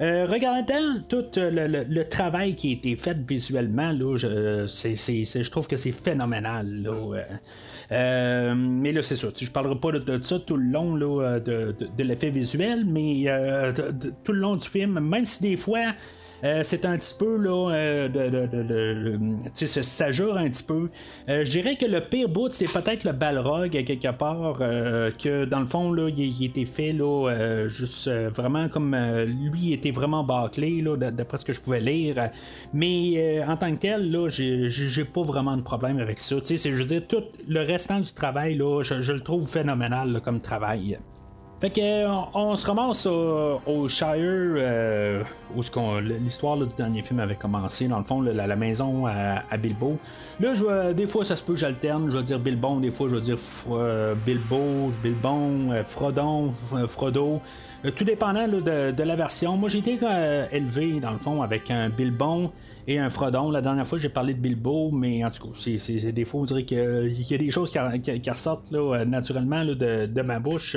[0.00, 5.76] euh, regardant tout le, travail qui a été fait visuellement, là, je, je trouve que
[5.76, 6.82] c'est phénoménal.
[6.82, 9.28] Là, mais là, c'est ça.
[9.34, 13.24] Je parlerai pas de, ça tout le long là, de, de l'effet visuel, mais
[14.24, 15.94] tout le long du film, même si des fois
[16.44, 20.88] euh, c'est un petit peu là, euh, de, ça jure un petit peu.
[21.28, 25.60] Euh, je dirais que le pire bout, c'est peut-être le balrog quelque part, que dans
[25.60, 30.96] le fond, là, il, était fait là, juste vraiment comme lui était vraiment bâclé, là,
[30.96, 32.30] d'après ce que je pouvais lire.
[32.72, 36.36] Mais en tant que tel, là, j'ai pas vraiment de problème avec ça.
[36.44, 40.98] Je veux dire, tout le restant du travail, là, je, le trouve phénoménal comme travail.
[41.60, 45.24] Fait que on, se ramasse au, Shire euh,
[45.56, 45.60] où
[46.00, 49.98] l'histoire du dernier film avait commencé, dans le fond, la, maison à, Bilbo.
[50.38, 53.16] Là, je, des fois ça se peut j'alterne, je vais dire Bilbon, des fois je
[53.16, 53.38] vais dire
[53.72, 56.52] euh, Bilbo, Bilbon, euh, Frodon,
[56.86, 57.40] Frodo.
[57.96, 59.56] tout dépendant de, la version.
[59.56, 59.98] Moi j'ai été
[60.52, 62.52] élevé dans le fond avec un Bilbon
[62.86, 63.50] et un Frodon.
[63.50, 66.44] La dernière fois j'ai parlé de Bilbo, mais en tout cas, c'est, des fois on
[66.44, 70.76] dirait qu'il y a des choses qui, ressortent naturellement de ma bouche.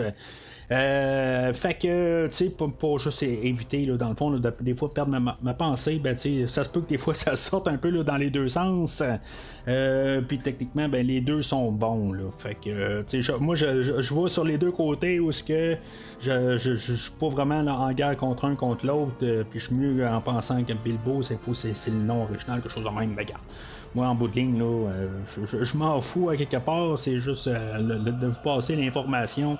[0.72, 4.32] Euh, fait que, tu sais, pour, juste éviter, là, dans le fond,
[4.62, 7.36] des fois perdre ma, pensée, ben, tu sais, ça se peut que des fois ça
[7.36, 9.04] sorte un peu là, dans les deux sens.
[9.68, 12.14] Euh, puis techniquement, ben, les deux sont bons.
[12.14, 12.24] Là.
[12.38, 15.76] Fait que, tu sais, moi, je, je, vois sur les deux côtés où ce que
[16.22, 19.12] je, je, suis pas vraiment en guerre contre un contre l'autre.
[19.24, 22.62] Euh, puis je suis mieux en pensant que Bilbo, c'est faux, c'est, le nom original,
[22.62, 23.14] quelque chose de même.
[23.14, 23.26] Ben,
[23.94, 24.88] moi, en bout de ligne, là,
[25.36, 26.98] je, m'en fous à quelque part.
[26.98, 29.58] C'est juste de vous passer l'information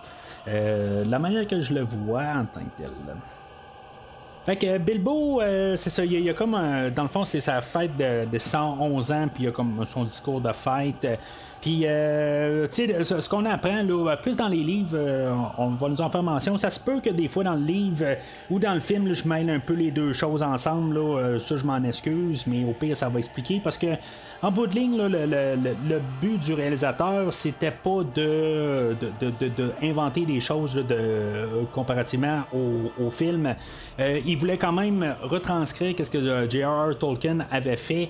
[0.48, 2.90] euh, la manière que je le vois en tant que tel.
[4.44, 6.52] Fait que Bilbo, euh, c'est ça, il y, a comme
[6.96, 9.86] dans le fond, c'est sa fête de, de 111 ans, puis il y a comme
[9.86, 11.08] son discours de fête.
[11.62, 15.90] Puis, euh, tu sais, ce, qu'on apprend, là, plus dans les livres, euh, on va
[15.90, 16.58] nous en faire mention.
[16.58, 18.16] Ça se peut que des fois, dans le livre euh,
[18.50, 20.96] ou dans le film, je mêle un peu les deux choses ensemble.
[20.98, 23.62] Là, ça, je m'en excuse, mais au pire, ça va expliquer.
[23.64, 23.96] Parce que,
[24.42, 30.74] en bout de ligne, le, but du réalisateur, c'était pas de, de, inventer des choses
[30.74, 33.54] de, comparativement au, film.
[34.00, 36.98] il voulait quand même retranscrire ce que J.R.R.
[36.98, 38.10] Tolkien avait fait.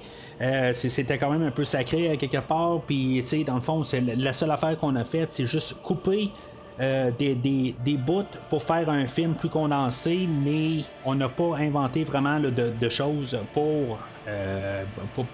[0.74, 2.82] C'était quand même un peu sacré à quelque part.
[2.82, 5.82] Puis, tu sais, dans le fond, c'est la seule affaire qu'on a faite, c'est juste
[5.82, 6.32] couper
[6.80, 12.04] euh, des, des, bouts pour faire un film plus condensé, mais on n'a pas inventé
[12.04, 14.84] vraiment de, choses pour, euh,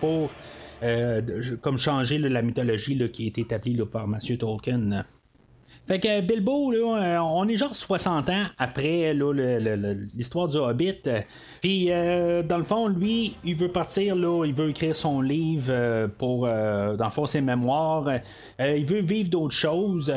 [0.02, 0.30] pour,
[0.84, 1.22] euh,
[1.62, 4.18] comme changer la mythologie qui a été établie par M.
[4.38, 5.06] Tolkien.
[5.88, 9.14] Fait que Bilbo, là, on est genre 60 ans après
[10.14, 11.02] l'histoire du Hobbit.
[11.62, 16.46] Puis, dans le fond, lui, il veut partir, là, il veut écrire son livre pour,
[16.46, 18.10] dans le fond, ses mémoires.
[18.60, 20.14] il veut vivre d'autres choses.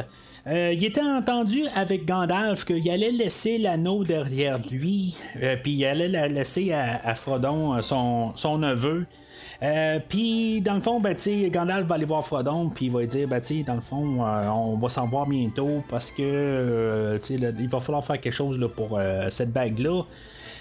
[0.46, 5.16] il était entendu avec Gandalf qu'il allait laisser l'anneau derrière lui,
[5.62, 9.06] puis il allait la laisser à, Frodon, son, son neveu.
[9.62, 11.14] Euh, puis, dans le fond, ben,
[11.50, 14.76] Gandalf va aller voir Frodon, puis il va dire, ben, dans le fond, euh, on
[14.76, 19.52] va s'en voir bientôt parce que euh, il va falloir faire quelque chose pour cette
[19.52, 20.02] bague-là.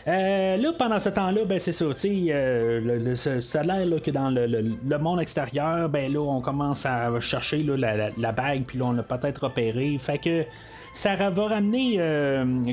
[0.05, 5.87] là, pendant ce temps-là, ben, c'est ça, ça a l'air que dans le, monde extérieur,
[5.87, 9.97] ben là, on commence à chercher la, bague, puis là, on l'a peut-être repéré.
[9.97, 10.43] Fait que
[10.91, 11.99] ça va ramener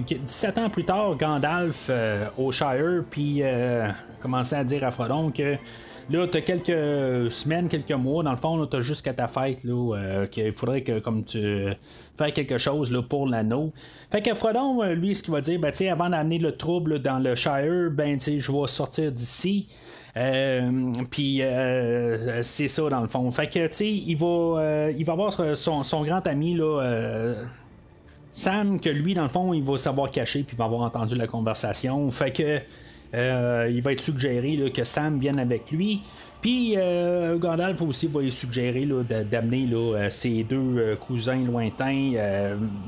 [0.03, 1.89] 17 ans plus tard Gandalf
[2.37, 3.43] au Shire, puis
[4.21, 5.57] commencer à dire à Frodon que
[6.09, 10.27] Là, t'as quelques semaines, quelques mois, dans le fond, t'as jusqu'à ta fête, là, euh,
[10.27, 11.67] qu'il faudrait que comme tu
[12.17, 13.73] fasses quelque chose là, pour l'anneau.
[14.11, 17.19] Fait que Frodon, euh, lui, ce qu'il va dire, ben, avant d'amener le trouble dans
[17.19, 19.67] le Shire, ben, je vais sortir d'ici.
[20.17, 21.43] Euh, puis
[22.43, 23.31] c'est ça dans le fond.
[23.31, 27.35] Fait que tu sais, il va, il va avoir son, son grand ami là.
[28.37, 31.15] Sam, que lui, dans le fond, il va savoir cacher, puis il va avoir entendu
[31.15, 32.11] la conversation.
[32.11, 32.59] Fait que euh,
[33.13, 36.03] il va être suggéré que Sam vienne avec lui.
[36.47, 38.87] Puis euh, Gandalf aussi va suggérer
[39.29, 42.13] d'amener euh, ses deux euh, cousins lointains,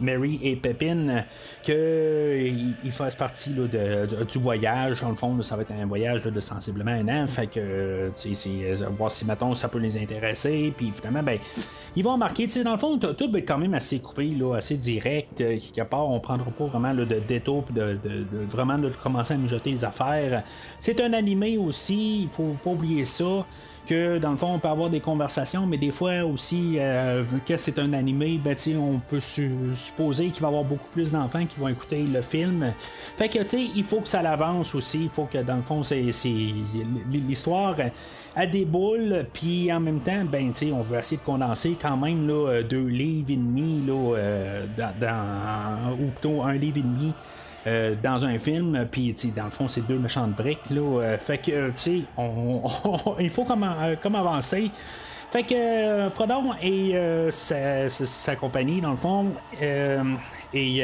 [0.01, 1.25] Mary et Pepin,
[1.64, 5.03] qu'ils fassent partie du voyage.
[5.03, 7.27] En le fond, ça va être un voyage de sensiblement un an.
[7.27, 8.12] Fait que,
[8.97, 10.73] voir si, mettons, ça peut les intéresser.
[10.77, 11.40] Puis finalement, ben,
[11.97, 12.47] ils vont marquer.
[12.62, 15.38] Dans le fond, tout va être quand même assez coupé, assez direct.
[15.38, 17.99] quelque part, on prendra pas vraiment de détour, de,
[18.49, 20.44] vraiment de commencer à mijoter les affaires.
[20.79, 23.48] C'est un animé aussi, il faut pas oublier ça
[23.89, 27.57] que dans le fond on peut avoir des conversations, mais des fois aussi euh, que
[27.57, 31.59] c'est un animé, ben, on peut supposer qu'il va y avoir beaucoup plus d'enfants qui
[31.59, 32.73] vont écouter le film.
[33.17, 36.05] Fait que il faut que ça l'avance aussi, il faut que dans le fond c'est,
[37.11, 37.77] l'histoire
[38.37, 42.29] a des boules, puis en même temps, ben on veut essayer de condenser quand même
[42.29, 47.13] là, deux livres et demi là, euh, dans, ou plutôt un livre et demi
[47.66, 50.71] euh, dans un film, puis dans le fond, c'est deux méchantes briques.
[50.71, 52.03] Là, euh, fait que, tu sais,
[53.21, 54.71] il faut comme, euh, comme avancer.
[55.31, 56.94] Fait que Frodon et
[57.31, 60.79] sa, compagnie, dans le fond, et,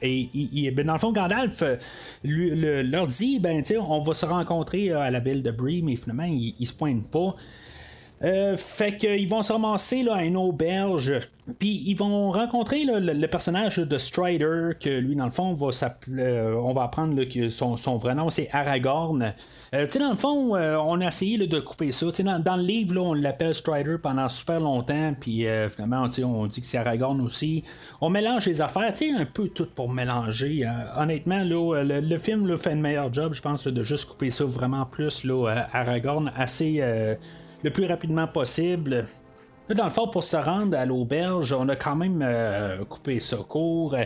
[0.00, 1.62] et, ben, dans le fond, Gandalf
[2.24, 6.54] leur dit ben, on va se rencontrer à la ville de Bree, mais finalement, il,
[6.58, 7.36] il se pointe pas.
[8.24, 11.12] Euh, fait qu'ils vont se ramasser là, à une auberge.
[11.58, 15.70] Puis ils vont rencontrer le, personnage de Strider, que lui, dans le fond, va
[16.08, 19.34] euh, on va apprendre que son, vrai nom, c'est Aragorn.
[19.74, 22.06] Euh, tu sais, dans le fond, on a essayé de couper ça.
[22.22, 25.14] Dans, dans, le livre, on l'appelle Strider pendant super longtemps.
[25.18, 27.64] Puis finalement, on dit que c'est Aragorn aussi.
[28.00, 30.64] On mélange les affaires, tu sais, un peu tout pour mélanger.
[30.96, 34.86] honnêtement, là, le, film fait un meilleur job, je pense, de juste couper ça vraiment
[34.86, 35.24] plus.
[35.24, 36.80] Là, Aragorn, assez
[37.62, 39.06] le plus rapidement possible.
[39.74, 43.36] dans le fond, pour se rendre à l'auberge, on a quand même euh, coupé ça
[43.48, 43.96] court.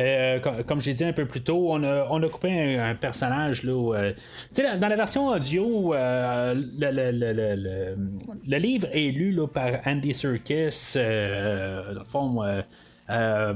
[0.00, 3.62] Euh, comme, j'ai dit un peu plus tôt, on a, coupé un, personnage.
[3.62, 4.12] Là, euh,
[4.78, 6.54] dans la version audio, le,
[8.58, 10.94] livre est lu par Andy Serkis.
[10.94, 12.28] dans le fond,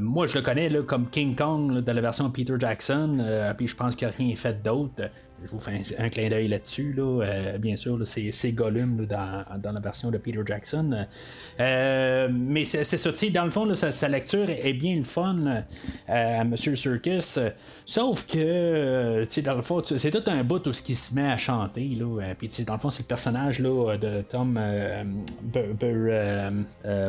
[0.00, 3.96] moi, je le connais comme King Kong dans la version Peter Jackson, puis je pense
[3.96, 5.10] qu'il n'a rien fait d'autre
[5.44, 6.92] je vous fais un, clin d'œil là-dessus.
[6.96, 7.22] Là.
[7.22, 11.06] Euh, bien sûr, c'est Gollum dans, la version de Peter Jackson.
[11.60, 15.36] Euh, mais c'est ça, dans le fond, sa, lecture est bien le fun
[16.08, 17.38] euh, à Monsieur Circus.
[17.84, 21.36] sauf que, dans le fond, c'est tout un bout où ce qui se met à
[21.36, 21.88] chanter.
[21.98, 24.60] Là, puis, dans le fond, c'est le personnage là, de Tom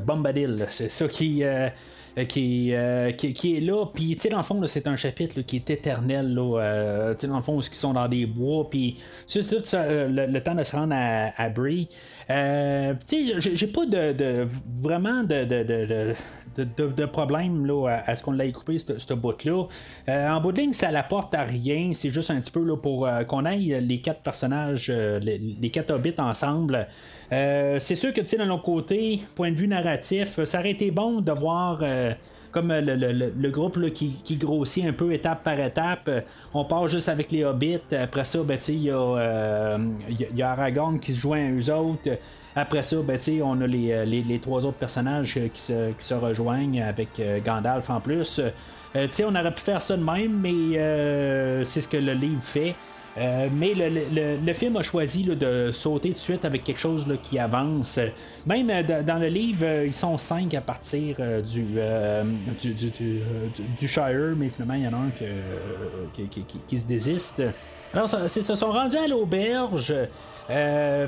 [0.06, 0.66] Bombadil.
[0.70, 1.44] C'est ça qui
[2.28, 3.86] qui, est là.
[3.94, 6.34] Puis, tu sais, dans le fond, c'est un chapitre qui est éternel.
[6.34, 8.70] Là, tu sais, dans le fond, ils sont dans des bois.
[8.70, 11.88] Puis, tout le, temps de se rendre à, à Brie.
[12.28, 14.48] sais, j'ai pas de,
[14.82, 19.66] vraiment de, problème là, à, ce qu'on l'ait coupé, ce bout-là.
[20.08, 21.92] en bout de ligne, ça n'apporte à rien.
[21.94, 26.88] C'est juste un petit peu pour qu'on aille les quatre personnages, les, quatre hobbits ensemble.
[27.32, 30.92] Euh, c'est sûr que, tu sais, de côté, point de vue narratif, ça aurait été
[30.92, 31.84] bon de voir.
[32.50, 36.10] Euh, comme euh, le, groupe qui, grossit un peu étape par étape.
[36.54, 37.80] On part juste avec les hobbits.
[37.92, 42.18] Après ça, ben, il y, y, a Aragorn qui se joint à eux autres.
[42.56, 47.22] Après ça, ben, on a les, trois autres personnages qui se, qui se rejoignent avec
[47.46, 48.42] Gandalf en plus.
[48.96, 52.76] on aurait pu faire ça de même, mais c'est ce que le livre fait.
[53.18, 58.00] Euh, mais le, film a choisi de sauter de suite avec quelque chose qui avance.
[58.46, 61.66] Même euh, dans le livre, euh, ils sont cinq à partir du,
[63.78, 65.12] du, Shire, mais finalement, il y en a un
[66.68, 67.44] qui, se désiste.
[67.94, 69.94] Alors, ils se sont rendus à l'auberge.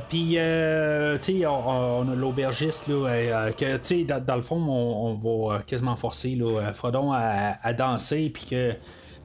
[0.09, 0.35] puis, tu
[1.19, 6.35] sais, on, a l'aubergiste, là, que, tu sais, dans, le fond, on, va quasiment forcer
[6.35, 8.75] là, Frodon à, à danser, puis que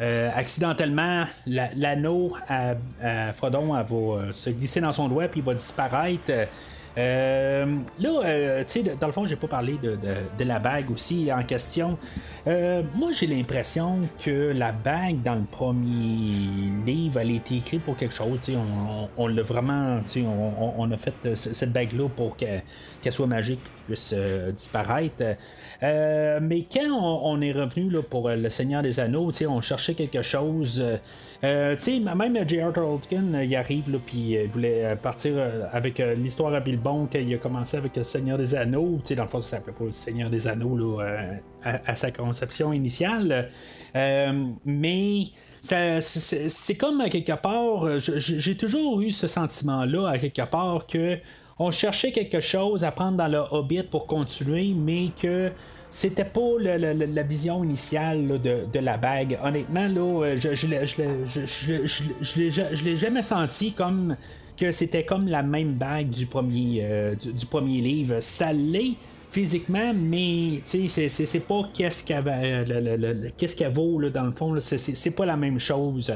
[0.00, 5.54] euh, accidentellement, l'anneau à, Frodon va euh, se glisser dans son doigt puis il va
[5.54, 6.48] disparaître.
[6.98, 11.30] Euh, là, euh, tu sais, dans le fond, j'ai pas parlé de, la bague aussi
[11.32, 11.98] en question.
[12.46, 17.82] Euh, moi, j'ai l'impression que la bague dans le premier livre, elle a été écrite
[17.82, 18.38] pour quelque chose.
[18.48, 22.62] On, on l'a vraiment, on, on, a fait cette bague-là pour qu'elle
[23.10, 24.14] soit magique, qu'elle puisse
[24.54, 25.24] disparaître.
[25.82, 30.82] mais quand on, est revenu là, pour le Seigneur des Anneaux, on cherchait quelque chose.
[31.44, 31.76] Euh,
[32.16, 32.72] même J.R.
[32.72, 35.34] Tolkien, il arrive, puis il voulait partir
[35.72, 38.98] avec l'histoire à Bilbo bon qu'il a commencé avec le Seigneur des Anneaux.
[39.00, 42.12] Tu sais, dans le fond, ça s'appelait pas le Seigneur des Anneaux euh, à, sa
[42.12, 43.48] conception initiale.
[43.96, 45.24] Euh, mais
[45.60, 51.18] c'est comme à quelque part, j'ai toujours eu ce sentiment-là à quelque part que
[51.58, 55.50] on cherchait quelque chose à prendre dans le Hobbit pour continuer, mais que
[55.90, 59.40] c'était pas la vision initiale de, la bague.
[59.42, 60.66] Honnêtement, là, je, je,
[62.20, 64.16] je l'ai jamais senti comme
[64.56, 68.20] que c'était comme la même bague du premier, euh, du, premier livre.
[68.20, 68.94] Ça l'est
[69.30, 74.54] physiquement, mais c'est pas qu'est-ce qu'elle qu'est-ce qu'elle vaut là, dans le fond.
[74.58, 76.10] C'est pas la même chose.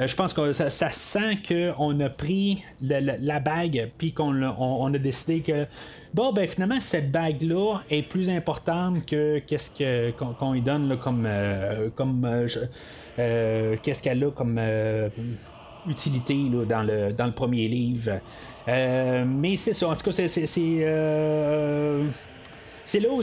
[0.00, 4.98] Euh, je pense que ça, sent qu'on a pris la, bague, puis qu'on on, a
[4.98, 5.66] décidé que
[6.12, 11.90] bon, ben finalement, cette bague-là est plus importante que qu'est-ce qu'on lui donne comme, euh,
[11.94, 12.48] comme
[13.16, 14.58] qu'est-ce qu'elle a comme
[15.88, 16.36] utilité
[16.68, 18.20] dans, le, dans le premier livre.
[18.68, 20.28] Euh, mais c'est ça, en tout cas, c'est.
[20.28, 22.06] c'est, euh,
[22.94, 23.20] là où,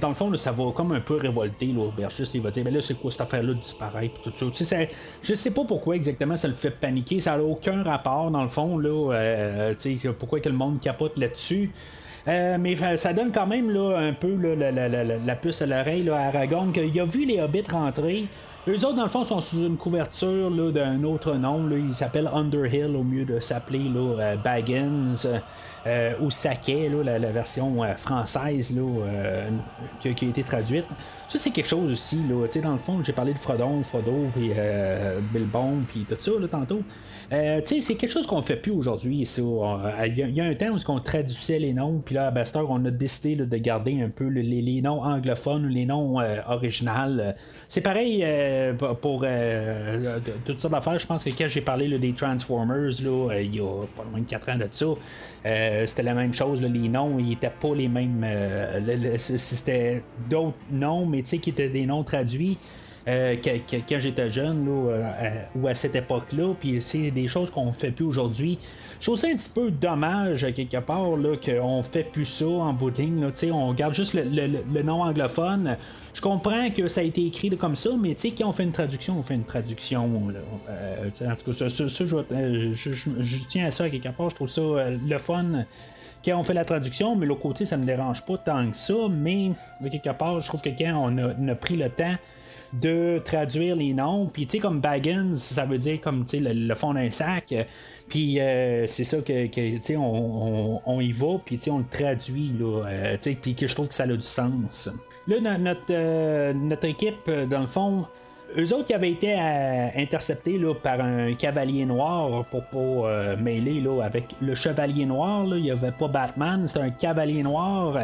[0.00, 2.34] dans le fond, ça va comme un peu révolter l'aubergiste.
[2.34, 4.20] Il va dire, mais là, c'est quoi cette affaire-là de disparaître?
[4.32, 4.76] Tout ça?
[5.22, 7.20] je sais pas pourquoi exactement ça le fait paniquer.
[7.20, 9.74] Ça n'a aucun rapport, dans le fond, là, euh,
[10.18, 11.70] pourquoi que le monde capote là-dessus.
[12.26, 16.72] mais ça donne quand même là, un peu la, la, puce à l'oreille à Aragorn,
[16.72, 18.26] qu'il a vu les hobbits rentrer.
[18.68, 21.68] Eux autres, dans le fond, sont sous une couverture d'un autre nom.
[21.70, 25.14] Ils s'appellent Underhill au mieux de s'appeler là, Baggins.
[25.86, 29.48] Euh, ou Saquet, la, version euh, française là, euh,
[30.00, 30.84] qui, a été traduite.
[31.30, 32.18] Ça, c'est quelque chose aussi.
[32.28, 34.50] Là, dans le fond, j'ai parlé de Frodon, Frodo, puis
[35.32, 36.82] Bilbon, puis tout ça là, tantôt.
[37.30, 39.24] c'est quelque chose qu'on fait plus aujourd'hui.
[39.38, 42.84] Il y, a un temps où on traduisait les noms, puis là, à Baster, on
[42.84, 46.16] a décidé de garder un peu les, noms anglophones les noms
[46.48, 46.90] originaux.
[47.68, 48.26] C'est pareil
[49.00, 49.24] pour
[50.44, 50.98] toutes sortes d'affaires.
[50.98, 54.26] Je pense que quand j'ai parlé des Transformers, là, il y a pas loin de
[54.26, 54.86] 4 ans de ça,
[55.46, 58.22] euh, c'était la même chose, les noms, ils étaient pas les mêmes.
[58.24, 62.58] Euh, c'était d'autres noms, mais tu sais, qui étaient des noms traduits.
[63.08, 64.68] Euh, quand j'étais jeune
[65.54, 68.58] ou à cette époque-là, puis c'est des choses qu'on fait plus aujourd'hui.
[69.00, 71.08] Je trouve ça un petit peu dommage quelque part
[71.42, 73.32] qu'on fait plus ça en bout de ligne.
[73.52, 75.78] on garde juste le, nom anglophone.
[76.12, 79.18] Je comprends que ça a été écrit comme ça, mais quand on fait une traduction,
[79.18, 80.04] on fait une traduction.
[80.04, 84.28] en tout cas, ça, je, tiens à ça quelque part.
[84.28, 84.60] Je trouve ça
[84.90, 85.64] le fun
[86.24, 88.94] quand on fait la traduction, mais l'autre côté, ça me dérange pas tant que ça.
[89.10, 89.52] Mais
[89.90, 92.16] quelque part, je trouve que quand on a pris le temps
[92.72, 94.26] de traduire les noms.
[94.26, 97.54] Puis, tu sais, comme Baggins, ça veut dire comme, tu sais, le, fond d'un sac.
[98.08, 101.88] Puis, euh, c'est ça que, tu sais, on, y va, puis, tu sais, on le
[101.90, 102.86] traduit, là.
[102.86, 104.88] Euh, puis que je trouve que ça a du sens.
[105.26, 108.06] Là, notre, euh, notre équipe, dans le fond,
[108.58, 114.02] eux autres qui avaient été interceptés là, par un cavalier noir pour pas mêler là,
[114.02, 115.44] avec le chevalier noir.
[115.56, 117.96] Il n'y avait pas Batman, c'est un cavalier noir.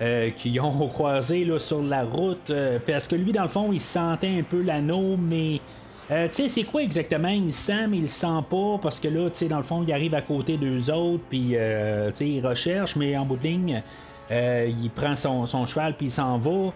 [0.00, 2.50] Euh, qui ont croisé là, sur la route.
[2.50, 5.60] Euh, parce que lui, dans le fond, il sentait un peu l'anneau, mais.
[6.10, 7.28] Euh, tu sais, c'est quoi exactement?
[7.28, 9.92] Il sent, mais il sent pas, parce que là, tu sais, dans le fond, il
[9.92, 11.54] arrive à côté d'eux autres, puis, tu
[12.14, 13.82] sais, il recherche, mais en bout de ligne,
[14.30, 16.72] il prend son, cheval, puis il s'en va.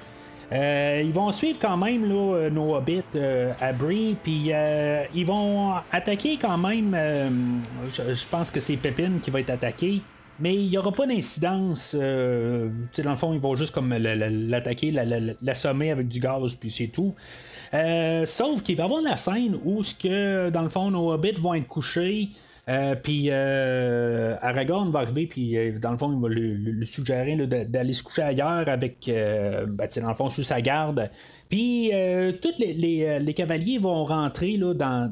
[0.52, 3.18] Ils vont suivre quand même là, nos hobbits
[3.60, 4.50] à Brie, puis
[5.14, 7.62] ils vont attaquer quand même.
[7.90, 10.02] Je, pense que c'est Pépine qui va être attaqué.
[10.42, 11.96] Mais il n'y aura pas d'incidence.
[11.98, 14.90] Euh, dans le fond, ils vont juste comme l'attaquer,
[15.40, 17.14] l'assommer avec du gaz, puis c'est tout.
[17.74, 21.40] Euh, sauf qu'il va y avoir la scène où, que, dans le fond, nos hobbits
[21.40, 22.30] vont être couchés.
[22.68, 28.02] Euh, puis Aragorn va arriver, puis dans le fond, il va lui, suggérer d'aller se
[28.02, 31.10] coucher ailleurs avec, ben, dans le fond, sous sa garde.
[31.48, 31.90] Puis
[32.40, 35.10] tous les, cavaliers vont rentrer là, dans,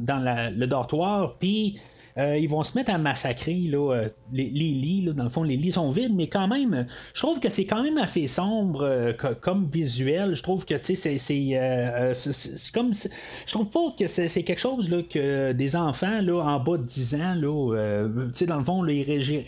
[0.57, 1.77] le dortoir, puis
[2.19, 5.03] euh, ils vont se mettre à massacrer là, euh, les, lits.
[5.03, 7.65] Là, dans le fond, les lits sont vides, mais quand même, je trouve que c'est
[7.65, 10.35] quand même assez sombre euh, comme visuel.
[10.35, 12.93] Je trouve que c'est, c'est, comme.
[12.95, 16.83] Je trouve pas que c'est, quelque chose là, que des enfants là, en bas de
[16.83, 18.09] 10 ans, là,
[18.47, 19.03] dans le fond, ils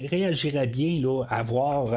[0.07, 1.95] réagiraient bien là, à voir.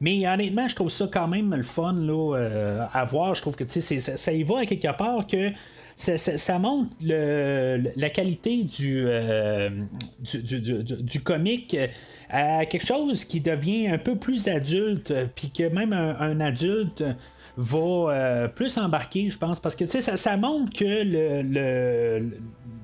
[0.00, 3.34] mais honnêtement, je trouve ça quand même le fun là, à voir.
[3.34, 5.52] Je trouve que ça, ça y va à quelque part que
[6.00, 9.70] ça, montre la qualité euh,
[10.22, 10.60] du,
[11.02, 11.76] du, comique
[12.30, 17.04] à quelque chose qui devient un peu plus adulte, puis que même un, adulte
[17.56, 21.42] va euh, plus embarquer, je pense, parce que ça, ça montre que le,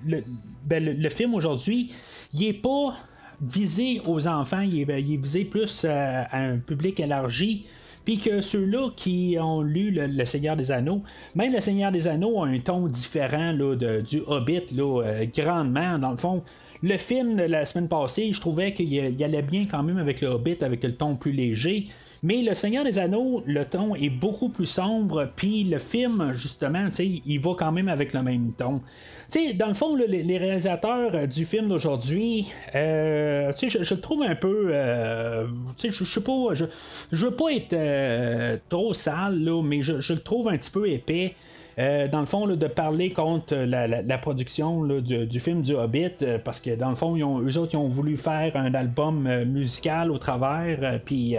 [0.04, 0.24] le,
[0.64, 1.92] ben, film aujourd'hui,
[2.34, 2.98] il est pas
[3.40, 7.64] visé aux enfants, il est, il est visé plus à un public élargi.
[8.06, 11.02] Puis que ceux-là qui ont lu le, Seigneur des Anneaux,
[11.34, 15.98] même le Seigneur des Anneaux a un ton différent là, du Hobbit, là, euh, grandement.
[15.98, 16.42] Dans le fond,
[16.82, 20.28] le film de la semaine passée, je trouvais qu'il allait bien quand même avec le
[20.28, 21.86] Hobbit, avec le ton plus léger.
[22.22, 26.88] Mais Le Seigneur des Anneaux, le ton est beaucoup plus sombre, puis le film, justement,
[26.98, 28.80] il va quand même avec le même ton.
[29.28, 34.22] sais, dans le fond, les, réalisateurs euh, du film d'aujourd'hui, euh, je, je, le trouve
[34.22, 34.68] un peu.
[34.70, 35.46] Euh,
[35.82, 36.54] je, sais pas.
[36.54, 36.64] Je,
[37.12, 40.88] je veux pas être trop sale, là, mais je, je, le trouve un petit peu
[40.88, 41.34] épais.
[41.78, 46.58] Euh, dans le fond, de parler contre la, production du, film du Hobbit, euh, parce
[46.58, 49.44] que dans le fond, ils ont, eux autres, ils ont voulu faire un album euh,
[49.44, 51.36] musical au travers, puis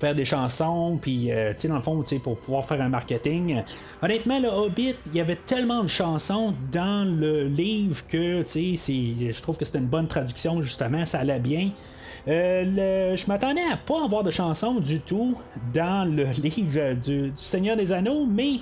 [0.00, 1.30] faire des chansons, puis,
[1.64, 3.62] dans le fond, pour pouvoir faire un marketing.
[4.02, 9.58] Honnêtement, le Hobbit, il y avait tellement de chansons dans le livre que, je trouve
[9.58, 11.70] que c'était une bonne traduction, justement, ça allait bien.
[12.26, 15.36] je m'attendais à pas avoir de chansons du tout
[15.72, 18.60] dans le livre du Seigneur des Anneaux, mais euh,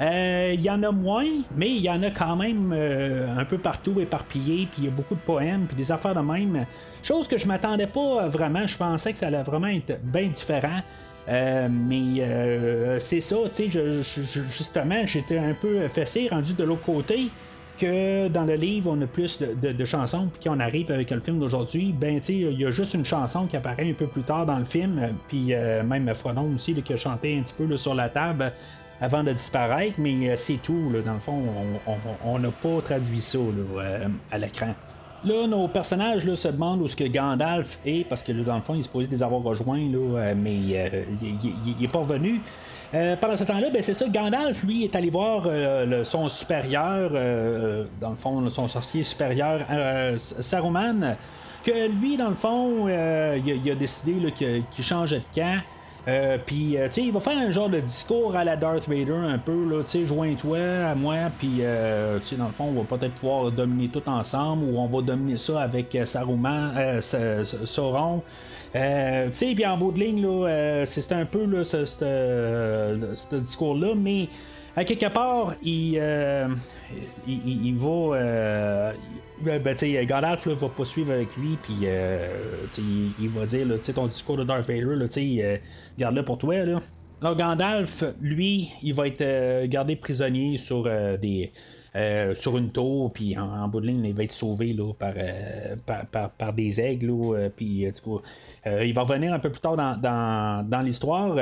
[0.00, 1.26] il y en a moins,
[1.56, 4.88] mais il y en a quand même euh, un peu partout éparpillé, puis il y
[4.88, 6.66] a beaucoup de poèmes, puis des affaires de même.
[7.02, 10.80] Chose que je m'attendais pas vraiment, je pensais que ça allait vraiment être bien différent.
[11.28, 14.02] Euh, mais c'est ça, tu sais,
[14.50, 17.30] justement, j'étais un peu fessé, rendu de l'autre côté
[17.78, 21.38] que dans le livre, on a plus de, chansons, puis qu'on arrive avec le film
[21.38, 24.46] d'aujourd'hui, ben, tu il y a juste une chanson qui apparaît un peu plus tard
[24.46, 25.52] dans le film, puis
[25.84, 28.52] même Frodon aussi, qui a chanté un petit peu sur la table
[29.00, 30.92] avant de disparaître, mais c'est tout.
[31.04, 31.42] dans le fond,
[32.24, 33.38] on n'a pas traduit ça
[34.30, 34.74] à l'écran.
[35.24, 38.62] Là, nos personnages se demandent où ce que Gandalf est, parce que là, dans le
[38.62, 42.40] fond, il est supposé les avoir rejoints, là, mais il n'est pas revenu.
[42.92, 45.48] pendant ce temps-là, ben, c'est ça, Gandalf, lui, est allé voir
[46.04, 47.10] son supérieur,
[48.00, 49.62] dans le fond, son sorcier supérieur,
[50.18, 51.16] Saruman,
[51.66, 55.60] que lui, dans le fond, euh, il, a, décidé qu'il changeait de camp.
[56.08, 56.38] Euh, euh,
[56.86, 59.68] tu sais, il va faire un genre de discours à la Darth Vader un peu,
[59.68, 63.14] là, tu sais, joins-toi à moi, puis, tu sais, dans le fond, on va peut-être
[63.14, 68.22] pouvoir dominer tout ensemble, ou on va dominer ça avec Saruman, Sauron.
[68.72, 68.78] tu
[69.32, 74.28] sais, puis en bout de ligne, là, c'est un peu là, ce, discours-là, mais
[74.76, 75.94] à quelque part, il,
[77.26, 78.92] il, il, va
[79.40, 82.64] ben, ben Gandalf va pas suivre avec lui, puis euh,
[83.18, 85.58] il, va dire là, ton discours de Darth Vader, là, euh,
[85.98, 86.64] garde-le pour toi.
[86.64, 86.80] Là.
[87.20, 90.84] Alors Gandalf, lui, il va être euh, gardé prisonnier sur
[91.18, 91.52] des
[91.96, 95.14] euh, sur une tour, puis en, bout de ligne, il va être sauvé là, par,
[95.16, 95.76] euh,
[96.36, 97.10] par, des aigles.
[97.10, 97.86] Euh, puis,
[98.66, 101.34] il va revenir un peu plus tard dans, l'histoire.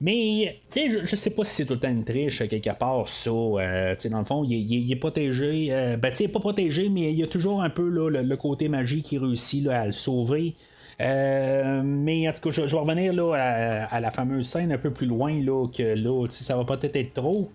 [0.00, 3.30] Mais je, je sais pas si c'est tout le une triche quelque part, ça.
[3.30, 5.68] dans le fond, il, est protégé.
[6.00, 9.68] ben, pas protégé, mais il y a toujours un peu le, côté magie qui réussit
[9.68, 10.54] à le sauver.
[10.98, 15.06] mais en tout cas, je, vais revenir là, à, la fameuse scène un peu plus
[15.06, 17.48] loin là, que là, ça va peut-être être trop.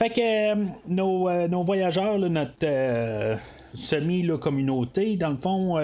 [0.00, 0.54] Fait que euh,
[0.88, 3.36] euh, nos, voyageurs, notre euh,
[3.74, 5.78] semi-communauté, dans le fond,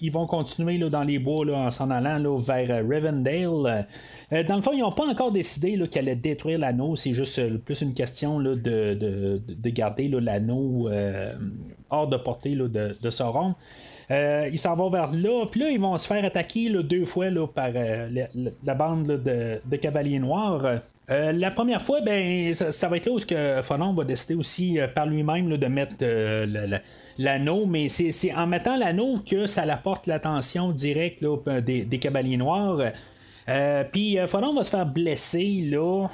[0.00, 3.88] ils vont continuer dans les bois en s'en allant vers Rivendale.
[4.30, 6.94] dans le fond, ils n'ont pas encore décidé qu'elle allait détruire l'anneau.
[6.94, 10.88] C'est juste plus une question de, de, garder l'anneau
[11.90, 13.56] hors de portée de, de Sauron.
[14.08, 17.70] ils s'en vont vers là, puis là, ils vont se faire attaquer deux fois par
[17.72, 20.80] la, bande de, cavaliers noirs.
[21.10, 24.78] Euh, la première fois, ben, ça, va être là où que Fonon va décider aussi
[24.78, 26.78] euh, par lui-même de mettre euh,
[27.18, 31.24] l'anneau, mais c'est en mettant l'anneau que ça apporte l'attention directe
[31.64, 32.92] des, cavaliers noirs.
[33.90, 36.08] Puis Fonon va se faire blesser là.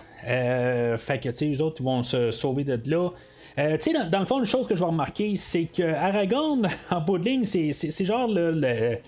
[0.97, 3.11] fait que les autres vont se sauver de là.
[3.57, 7.19] Dans, dans, le fond, une chose que je vais remarquer, c'est que Aragorn, en bout
[7.19, 8.99] de ligne, c'est genre le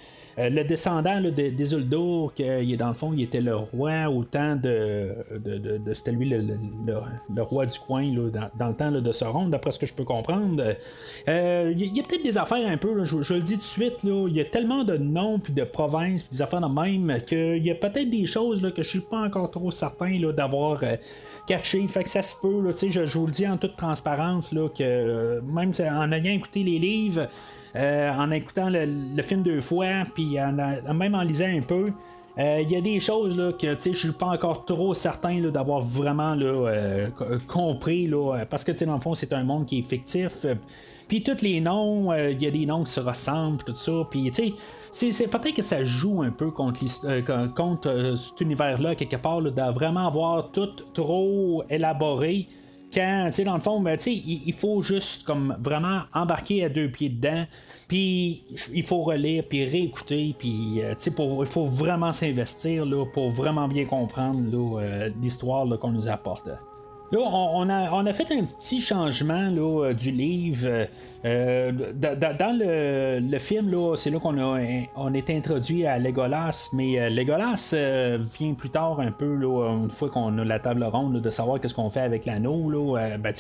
[0.49, 4.57] le descendant de, des Uldur, qui dans le fond, il était le roi au temps
[4.57, 5.15] de.
[5.39, 8.03] de, c'était lui le, roi du coin
[8.59, 10.63] dans, le temps de Sauron, d'après ce que je peux comprendre.
[11.29, 13.99] Euh, il y a, peut-être des affaires un peu, je, le dis tout de suite,
[14.05, 17.65] il y a tellement de noms, puis de provinces, puis des affaires de même, qu'il
[17.65, 20.83] y a peut-être des choses là, que je suis pas encore trop certain d'avoir.
[20.83, 20.97] Euh,
[21.49, 25.41] fait que ça se peut, je, je vous le dis en toute transparence, là, que
[25.41, 27.27] même en ayant écouté les livres,
[27.77, 30.37] euh, en écoutant le, film deux fois, puis
[30.95, 31.93] même en lisant un peu.
[32.39, 36.37] Euh, il y a des choses que je suis pas encore trop certain d'avoir vraiment
[36.39, 37.09] euh,
[37.47, 38.11] compris.
[38.49, 40.47] Parce que dans le fond, c'est un monde qui est fictif.
[41.09, 43.93] Puis tous les noms, il y a des noms qui se ressemblent, tout ça.
[44.11, 44.31] Puis
[44.93, 46.85] c'est peut-être que ça joue un peu contre,
[47.55, 52.47] contre cet univers-là, quelque part, de vraiment avoir tout trop élaboré
[52.93, 56.65] quand, tu sais, dans le fond, ben, tu sais, il, faut juste comme vraiment embarquer
[56.65, 57.47] à deux pieds dedans,
[57.89, 63.05] puis il faut relire, puis réécouter, puis, euh, tu sais, il faut vraiment s'investir là,
[63.07, 64.41] pour vraiment bien comprendre
[64.81, 66.49] euh, l'histoire qu'on nous apporte.
[67.13, 67.69] Là, on,
[68.07, 70.87] a, fait un petit changement euh, du livre.
[71.25, 74.39] Euh, dans le, film, c'est là qu'on
[74.97, 77.75] on est introduit à Legolas, mais euh, Legolas
[78.39, 81.61] vient plus tard un peu, là, une fois qu'on a la table ronde, de savoir
[81.61, 82.71] qu'est-ce qu'on fait avec l'anneau.
[82.71, 83.35] Là, ben,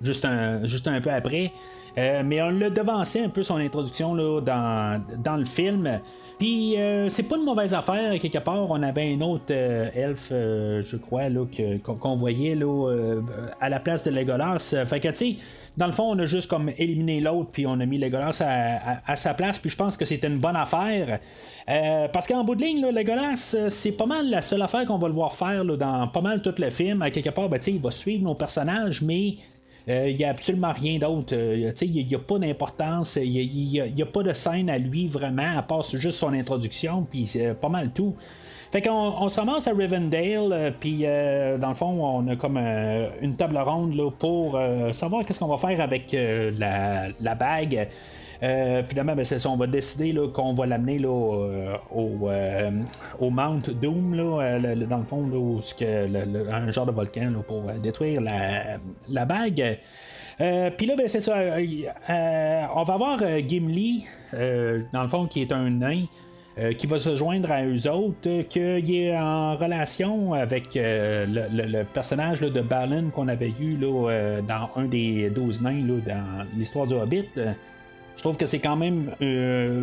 [0.00, 1.52] juste, un, juste un peu après.
[1.98, 6.00] Euh, mais on l'a devancé un peu son introduction là, dans, dans le film.
[6.38, 8.18] Puis euh, c'est pas une mauvaise affaire.
[8.18, 11.44] Quelque part, on avait un autre euh, elfe, je crois, là,
[11.84, 13.20] qu'on, voyait là,
[13.60, 14.74] à la place de Legolas.
[14.86, 15.36] Fait que tu sais,
[15.76, 18.42] dans le fond, on a juste comme éliminé l'autre, puis on a mis Legolas
[19.06, 19.58] à, sa place.
[19.58, 21.18] Puis je pense que c'était une bonne affaire.
[22.12, 25.08] parce qu'en bout de ligne, là, Legolas, c'est pas mal la seule affaire qu'on va
[25.08, 27.02] le voir faire dans pas mal tout le film.
[27.02, 29.36] À quelque part, ben, il va suivre nos personnages, mais
[29.90, 31.34] il euh, n'y a absolument rien d'autre.
[31.34, 33.16] Euh, il n'y a, pas d'importance.
[33.16, 37.26] Il n'y a, pas de scène à lui vraiment, à part juste son introduction, puis
[37.26, 38.14] c'est pas mal tout.
[38.72, 42.56] Fait qu'on on se ramasse à Rivendale, euh, puis dans le fond, on a comme
[42.56, 44.58] une table ronde là, pour
[44.92, 47.88] savoir qu'est-ce qu'on va faire avec la, la, bague.
[48.42, 52.70] Euh, finalement, ben, c'est ça, on va décider qu'on va l'amener euh, au, euh,
[53.18, 55.28] au, Mount Doom, dans le fond,
[56.50, 59.78] un genre de volcan pour détruire la, bague.
[60.38, 61.36] Puis là, ben, c'est ça.
[62.74, 66.06] on va avoir Gimli, dans le fond, qui est un nain.
[66.78, 72.60] qui va se joindre à eux autres, qu'il est en relation avec le, personnage de
[72.62, 77.28] Balin qu'on avait eu dans un des 12 nains dans l'histoire du Hobbit.
[78.16, 79.10] Je trouve que c'est quand même.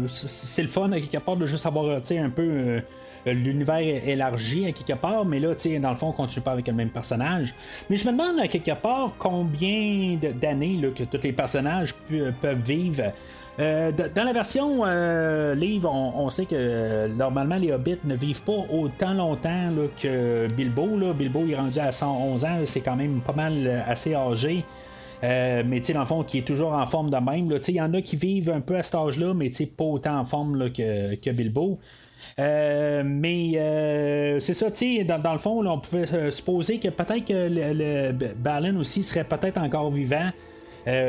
[0.07, 2.81] c'est le fun à quelque part de juste avoir un peu
[3.25, 6.73] l'univers élargi à quelque part, mais là, dans le fond, on continue pas avec le
[6.73, 7.53] même personnage.
[7.89, 11.95] Mais je me demande à quelque part combien d'années que tous les personnages
[12.41, 13.11] peuvent vivre.
[13.59, 18.65] Euh, dans la version euh, livre, on, sait que normalement les hobbits ne vivent pas
[18.71, 21.13] autant longtemps que Bilbo.
[21.13, 24.63] Bilbo est rendu à 111 ans, c'est quand même pas mal euh, assez âgé.
[25.23, 27.49] Mais tu dans le fond, qui est toujours en forme de même.
[27.67, 30.25] Il y en a qui vivent un peu à cet âge-là, mais pas autant en
[30.25, 31.79] forme que, que Bilbo.
[32.39, 36.89] Euh, mais euh, c'est ça, tu dans, dans, le fond, on pouvait euh, supposer que
[36.89, 40.29] peut-être que le, Balin aussi serait peut-être encore vivant.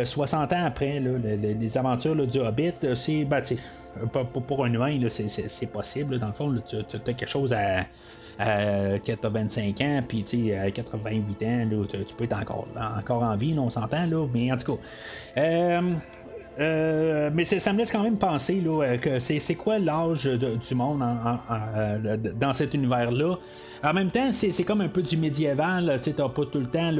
[0.04, 3.40] 60 ans après les, aventures du Hobbit, c'est ben,
[4.48, 6.18] pour, un humain, c'est possible.
[6.18, 7.84] dans le fond, tu as quelque chose à,
[8.38, 12.68] à 25 ans, puis à 88 ans, tu, peux être encore,
[12.98, 14.76] encore en vie, on s'entend, mais en tout
[15.36, 15.80] cas.
[16.60, 20.74] Euh, mais ça me laisse quand même penser là, euh, que c'est, quoi l'âge du
[20.74, 21.04] monde
[21.50, 23.38] euh, dans cet univers-là?
[23.84, 26.00] En même temps, c'est, comme un peu du médiéval.
[26.02, 26.90] Tu n'as pas tout le temps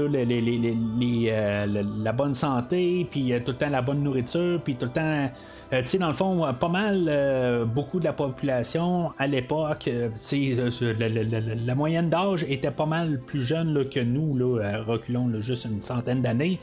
[2.04, 5.28] la bonne santé, puis tout le temps la bonne nourriture, puis tout le temps.
[5.72, 12.11] tu sais, dans le fond, pas mal, beaucoup de la population à l'époque, la, moyenne
[12.11, 16.61] d'âge était pas mal plus jeune que nous, là, reculons juste une centaine d'années.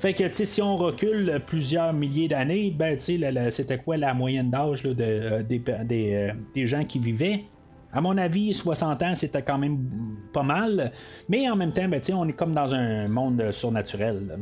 [0.00, 4.96] Fait que, si on recule plusieurs milliers d'années, ben, c'était quoi la moyenne d'âge de,
[4.98, 7.44] euh, euh, des, gens qui vivaient?
[7.92, 9.76] À mon avis, 60 ans, c'était quand même
[10.32, 10.90] pas mal.
[11.28, 14.38] Mais en même temps, ben, on est comme dans un monde surnaturel.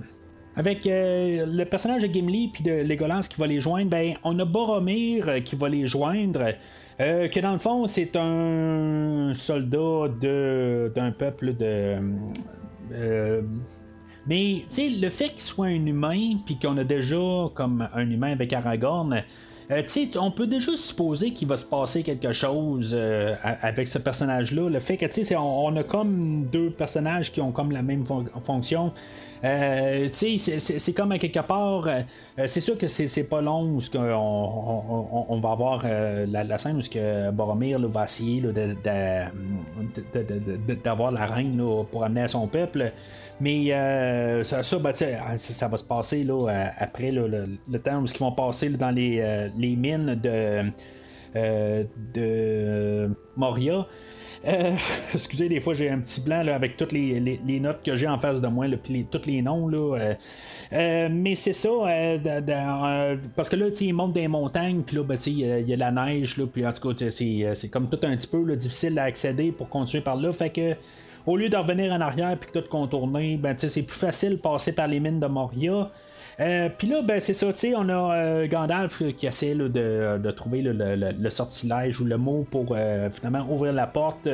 [0.55, 4.39] Avec euh, le personnage de Gimli puis de Legolas qui va les joindre, ben, on
[4.39, 6.53] a Boromir qui va les joindre.
[7.01, 10.07] que dans le fond, c'est un soldat
[10.95, 11.97] d'un peuple de.
[14.29, 17.17] Mais le fait qu'il soit un humain, puis qu'on a déjà
[17.55, 19.23] comme un humain avec Aragorn,
[19.71, 19.83] euh,
[20.17, 24.71] on peut déjà supposer qu'il va se passer quelque chose euh, avec ce personnage-là.
[24.71, 28.05] Le fait que on, on a comme deux personnages qui ont comme la même
[28.43, 28.93] fonction.
[29.45, 31.89] Euh, c'est comme à quelque part,
[32.47, 37.31] c'est sûr que c'est pas long où on, on, va avoir la, scène où que
[37.31, 38.43] Boromir va essayer
[40.83, 42.91] d'avoir la reine pour amener à son peuple.
[43.41, 43.71] Mais
[44.45, 48.91] ça, ben, ça, va se passer là, après le, temps où ils vont passer dans
[48.91, 50.73] les, les mines de,
[53.37, 53.87] Moria.
[54.47, 54.77] Euh,
[55.15, 58.41] excusez, des fois j'ai un petit blanc avec toutes les, notes que j'ai en face
[58.41, 59.69] de moi, puis tous les noms.
[59.69, 60.15] Là, euh,
[60.73, 61.71] euh, mais c'est ça,
[63.35, 66.41] parce que là, ils montent des montagnes, puis là, ben, il y, a la neige,
[66.53, 70.03] puis en tout cas, c'est comme tout un petit peu difficile à accéder pour continuer
[70.03, 70.33] par là.
[70.33, 70.75] Fait que
[71.29, 74.75] au lieu de revenir en arrière puis tout contourner, ben, c'est plus facile de passer
[74.75, 75.91] par les mines de Moria.
[76.41, 80.31] Euh, puis là, ben, c'est ça, tu sais, on a euh, Gandalf qui essaie de,
[80.31, 84.29] trouver le, sortilège ou le mot pour euh, finalement ouvrir la porte.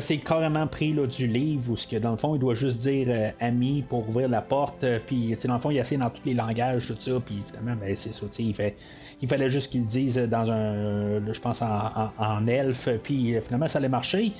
[0.00, 3.84] c'est carrément pris du livre où, que, dans le fond, il doit juste dire ami
[3.88, 4.84] pour ouvrir la porte.
[5.06, 7.20] Puis, dans le fond, il essaie dans tous les langages, tout ça.
[7.24, 8.74] Puis finalement, ben, c'est ça, tu sais, il fait
[9.22, 13.78] il fallait juste qu'il le dise dans un, je pense, en, elfe, puis finalement, ça
[13.78, 14.32] allait marcher.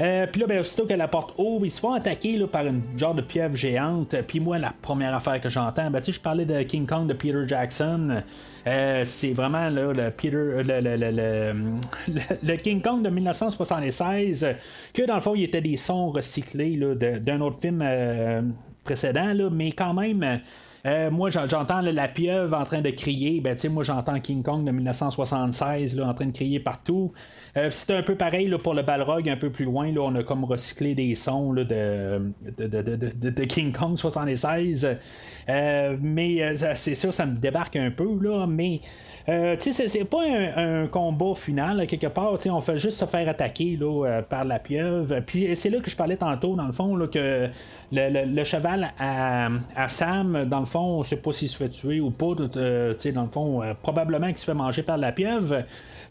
[0.00, 2.82] Euh, puis là, ben, aussitôt que la porte ouvre, ils se font attaquer par une
[2.96, 4.14] genre de pieuvre géante.
[4.26, 7.42] Puis moi, la première affaire que j'entends, ben, je parlais de King Kong de Peter
[7.46, 8.22] Jackson.
[8.66, 10.62] Euh, c'est vraiment le, Peter,
[12.42, 14.46] le, King Kong de 1976,
[14.94, 18.42] que dans le fond, il était des sons recyclés d'un autre film euh,
[18.84, 20.40] précédent, là, mais quand même.
[20.86, 23.40] Euh, moi, j'entends la pieuvre en train de crier.
[23.40, 27.12] Ben, moi, j'entends King Kong de 1976 là, en train de crier partout.
[27.56, 29.90] Euh, c'est un peu pareil là, pour le Balrog, un peu plus loin.
[29.92, 34.88] Là, on a comme recyclé des sons là, de, de, King Kong 76.
[35.48, 38.08] Euh, mais c'est sûr, ça me débarque un peu.
[38.20, 38.80] Là, mais
[39.28, 40.22] euh, c'est pas
[40.56, 42.38] un, combat final, quelque part.
[42.46, 45.20] On fait juste se faire attaquer là, euh, par la pieuvre.
[45.20, 47.48] Puis c'est là que je parlais tantôt, dans le fond, là, que
[47.92, 52.10] le, cheval à, Sam, dans le fond, on sait pas s'il se fait tuer ou
[52.10, 52.32] pas.
[52.56, 55.62] Euh, dans le fond, probablement qu'il se fait manger par la pieuvre.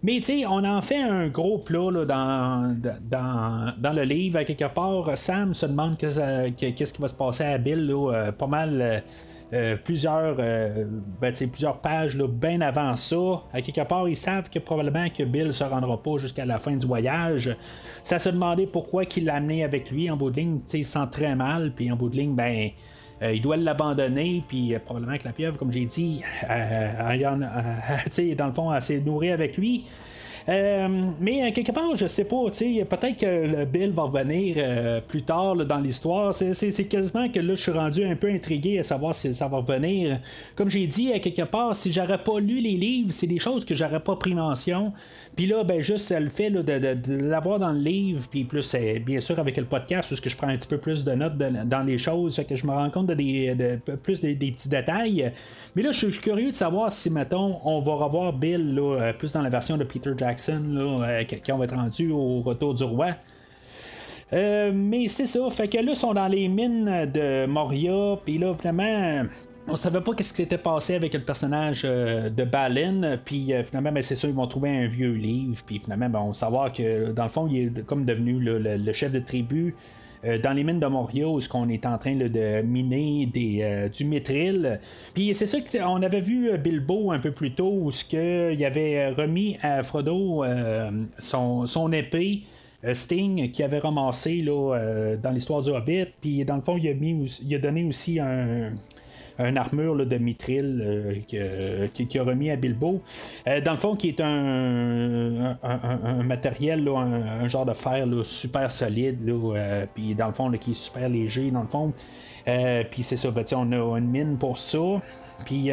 [0.04, 4.38] Mais on en fait un gros plat là, dans, dans, dans, le livre.
[4.38, 7.88] À quelque part, Sam se demande qu'est-ce qui va se passer à Bill.
[7.88, 9.00] Là, pas mal euh,
[9.84, 10.86] plusieurs, euh,
[11.22, 13.44] ben, plusieurs pages bien avant ça.
[13.54, 16.86] Quelque part, ils savent que probablement que Bill se rendra pas jusqu'à la fin du
[16.86, 17.56] voyage.
[18.04, 20.60] Ça se demandait pourquoi qu'il l'a amené avec lui en bout de ligne.
[20.74, 22.70] Il sent très mal, puis en bout de ligne, ben.
[23.24, 28.72] Euh, il doit l'abandonner, puis probablement que la pieuvre, comme j'ai dit, dans le fond,
[28.72, 29.86] elle s'est nourrie avec lui.
[30.48, 35.80] Mais quelque part, je sais pas, peut-être que le Bill va revenir plus tard dans
[35.80, 36.34] l'histoire.
[36.34, 39.58] C'est quasiment que là, je suis rendu un peu intrigué à savoir si ça va
[39.58, 40.20] revenir.
[40.56, 43.76] Comme j'ai dit, quelque part, si j'aurais pas lu les livres, c'est des choses que
[43.76, 44.94] j'aurais pas pris mention.
[45.38, 48.76] Puis là, ben juste le fait de, l'avoir dans le livre, puis plus
[49.06, 51.38] bien sûr avec le podcast, parce que je prends un petit peu plus de notes
[51.38, 55.32] dans les choses, fait que je me rends compte de, plus des, petits détails.
[55.76, 59.14] Mais là, je suis curieux de savoir si, mettons, on va revoir Bill là, euh,
[59.14, 62.42] plus dans la version de Peter Jackson, là, euh, quand on va être rendu au
[62.42, 63.10] retour du roi.
[64.34, 68.40] Euh, mais c'est ça, fait que là, ils sont dans les mines de Moria, puis
[68.40, 69.22] là, vraiment,
[69.68, 73.64] on savait pas qu'est-ce qui s'était passé avec le personnage euh, de Balin, puis euh,
[73.64, 76.34] finalement, ben, c'est ça, ils vont trouver un vieux livre, puis finalement, ben, on va
[76.34, 79.76] savoir que dans le fond, il est comme devenu le, chef de tribu.
[80.26, 84.04] Euh, dans les mines de Moria, où on est en train de miner des, du
[84.04, 84.80] métril.
[85.14, 89.10] Puis c'est ça qu'on avait vu Bilbo un peu plus tôt, où ce il avait
[89.10, 90.44] remis à Frodo
[91.20, 92.42] son, son épée.
[92.94, 96.94] Sting qui avait ramassé là, dans l'histoire du Hobbit, puis dans le fond, il a,
[96.94, 98.72] mis, il a donné aussi un,
[99.40, 103.02] une armure de mithril euh, qui, a remis à Bilbo.
[103.48, 109.20] Euh, dans le fond, qui est un, un, matériel, un, genre de fer super solide,
[109.28, 111.94] euh, puis dans le fond, qui est super léger, dans le fond.
[112.92, 115.02] puis c'est ça, ben, on a une mine pour ça.
[115.46, 115.70] Puis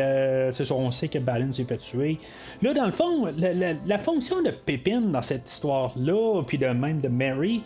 [0.51, 2.19] c'est ça, on sait que Balin s'est fait tuer.
[2.61, 7.09] Là, dans le fond, la, fonction de Pépine dans cette histoire-là, puis de même de
[7.09, 7.62] Mary,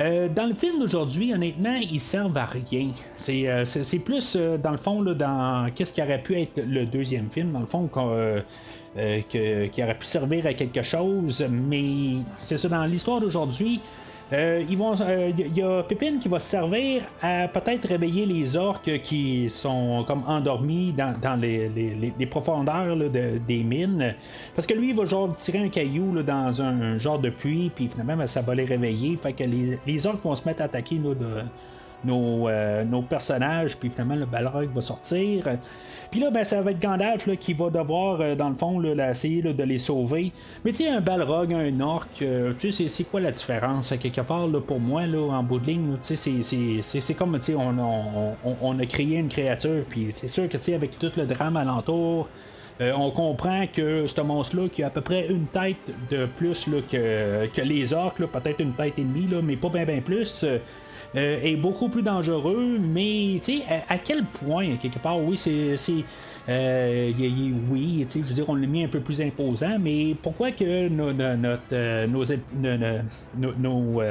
[0.00, 2.92] euh, dans le film d'aujourd'hui, honnêtement, ils servent à rien.
[3.16, 3.64] C'est, euh,
[4.04, 7.52] plus, euh, dans le fond, là, dans qu'est-ce qui aurait pu être le deuxième film,
[7.52, 8.44] dans le fond, qui aurait
[9.98, 13.80] pu servir à quelque chose, mais c'est ça, dans l'histoire d'aujourd'hui,
[14.30, 19.50] vont, il euh, y a Pépine qui va servir à peut-être réveiller les orques qui
[19.50, 24.14] sont comme endormis dans, les, profondeurs des mines.
[24.54, 27.88] Parce que lui, il va genre tirer un caillou dans un, genre de puits, puis
[27.88, 29.16] finalement, ben, ça va les réveiller.
[29.16, 31.14] Fait que les, orques vont se mettre à attaquer de,
[32.04, 35.44] nos, euh, nos personnages, puis finalement, le Balrog va sortir.
[36.10, 39.10] Puis là, ben, ça va être Gandalf qui va devoir, euh, dans le fond, là,
[39.10, 40.32] essayer de les sauver.
[40.64, 43.94] Mais tu sais, un Balrog, un orc, euh, tu sais, c'est quoi la différence?
[44.00, 47.46] Quelque part, là, pour moi, là, en bout de ligne, tu sais, c'est comme, tu
[47.46, 51.12] sais, on, on, a créé une créature, puis c'est sûr que, tu sais, avec tout
[51.16, 52.28] le drame alentour,
[52.80, 55.76] on comprend que ce monstre-là, qui a à peu près une tête
[56.10, 59.68] de plus là, que, que les orques, peut-être une tête et demie, là, mais pas
[59.68, 60.46] bien bien plus,
[61.14, 65.76] est beaucoup plus dangereux, mais tu sais, à, quel point, quelque part, oui, c'est.
[66.50, 67.12] Euh,
[67.70, 71.12] oui, je veux dire, on l'a mis un peu plus imposant, mais pourquoi que nos,
[71.12, 72.06] notre, euh,
[73.38, 74.02] nos,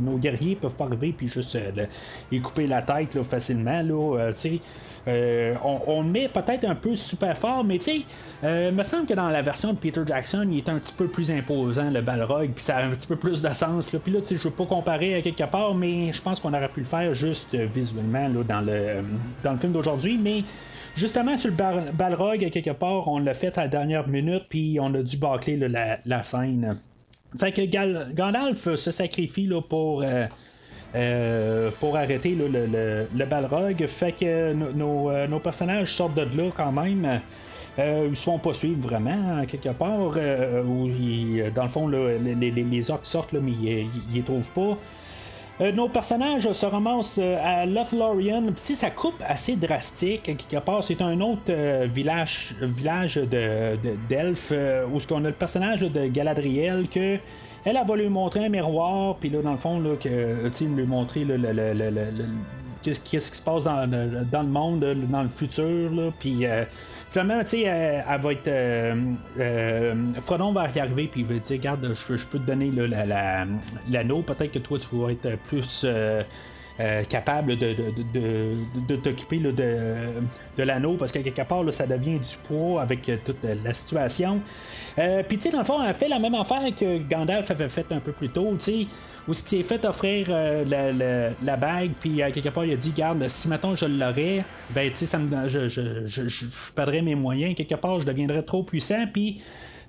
[0.00, 1.56] nos, guerriers peuvent pas arriver puis juste
[2.32, 4.60] y couper la tête facilement, là, sais?
[5.06, 8.00] Euh, on, le met peut-être un peu super fort, mais tu sais,
[8.42, 11.06] euh, me semble que dans la version de Peter Jackson, il est un petit peu
[11.06, 13.90] plus imposant, le Balrog, puis ça a un petit peu plus de sens.
[13.90, 16.54] Puis là, tu sais, je veux pas comparer à quelque part, mais je pense qu'on
[16.54, 19.02] aurait pu le faire juste visuellement là, dans, le,
[19.42, 20.44] dans le film d'aujourd'hui, mais.
[20.96, 21.56] Justement, sur le
[21.92, 25.56] Balrog, quelque part, on l'a fait à la dernière minute, puis on a dû bâcler
[25.56, 26.78] la, scène.
[27.38, 27.62] Fait que
[28.14, 30.26] Gandalf se sacrifie là, pour euh,
[30.94, 33.84] euh, pour arrêter le, le, Balrog.
[33.86, 37.20] Fait que euh, nos, personnages sortent de là quand même.
[37.80, 40.16] Euh, ils se font pas suivre vraiment, quelque part.
[40.64, 40.88] où
[41.52, 44.78] dans le fond, les, orques sortent, mais ils ne les trouvent pas.
[45.60, 48.42] Nos personnages se ramassent à Lothlorien.
[48.56, 51.52] Si ça coupe assez drastique, quelque part, c'est un autre
[51.86, 53.16] village, village
[54.08, 57.18] d'elfes de, où on a le personnage de Galadriel que
[57.64, 60.86] elle, a va lui montrer un miroir, puis là, dans le fond, là, que, lui
[60.86, 61.36] montrer le,
[62.84, 66.12] qu'est-ce qui se passe dans, le monde, dans le futur.
[66.18, 66.64] Puis euh,
[67.10, 68.48] finalement, tu sais, elle, va être.
[68.48, 68.94] Euh,
[69.38, 72.70] euh, Frodon va y arriver, puis il va dire Regarde, je, peux te donner
[73.90, 74.22] l'anneau.
[74.22, 75.86] Peut-être que toi, tu vas être plus.
[77.08, 83.44] Capable de, t'occuper de, l'anneau parce que quelque part ça devient du poids avec toute
[83.44, 84.40] la situation.
[84.96, 87.86] Puis tu sais, dans le fond, elle fait la même affaire que Gandalf avait fait
[87.92, 88.86] un peu plus tôt, tu sais,
[89.26, 90.92] où s'est fait offrir la,
[91.42, 94.96] la, bague, puis quelque part il a dit Garde, si maintenant je l'aurais, ben tu
[94.96, 98.62] sais, ça me, je, je, je, je, perdrais mes moyens, quelque part je deviendrais trop
[98.62, 99.40] puissant, puis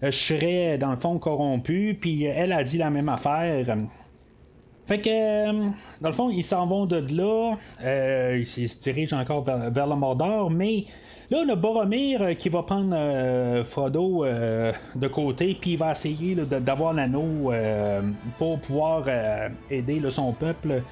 [0.02, 3.66] je serais dans le fond corrompu, puis elle a dit la même affaire.
[4.88, 5.70] Fait que, euh,
[6.00, 7.56] dans le fond, ils s'en vont de là.
[7.84, 10.52] Euh, ils se dirigent encore vers, le Mordor.
[10.52, 10.86] Mais
[11.32, 12.96] là, a Boromir euh, qui va prendre
[13.64, 15.58] Frodo de côté.
[15.60, 17.52] Puis il va essayer d'avoir l'anneau
[18.38, 19.06] pour pouvoir
[19.72, 20.84] aider son peuple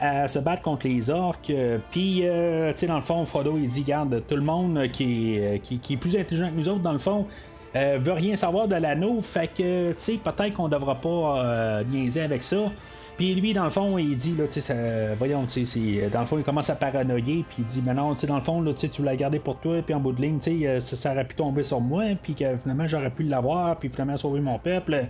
[0.00, 1.52] à se battre contre les orques.
[1.90, 2.26] Puis, tu
[2.74, 6.16] sais, dans le fond, Frodo, il dit Garde, tout le monde qui, qui, est plus
[6.16, 7.26] intelligent que nous autres, dans le fond,
[7.74, 9.20] veut rien savoir de l'anneau.
[9.20, 12.70] Fait que, tu sais, peut-être qu'on devra pas niaiser avec ça.
[13.16, 16.38] Puis lui, dans le fond, il dit, là, tu sais, voyons, sais, dans le fond,
[16.38, 19.16] il commence à paranoïer, puis il dit, mais non, dans le fond, là, tu l'as
[19.16, 21.80] gardé pour toi, puis en bout de ligne, sais, ça, ça, aurait pu tomber sur
[21.80, 25.06] moi, puis que finalement, j'aurais pu l'avoir, puis finalement, sauver mon peuple.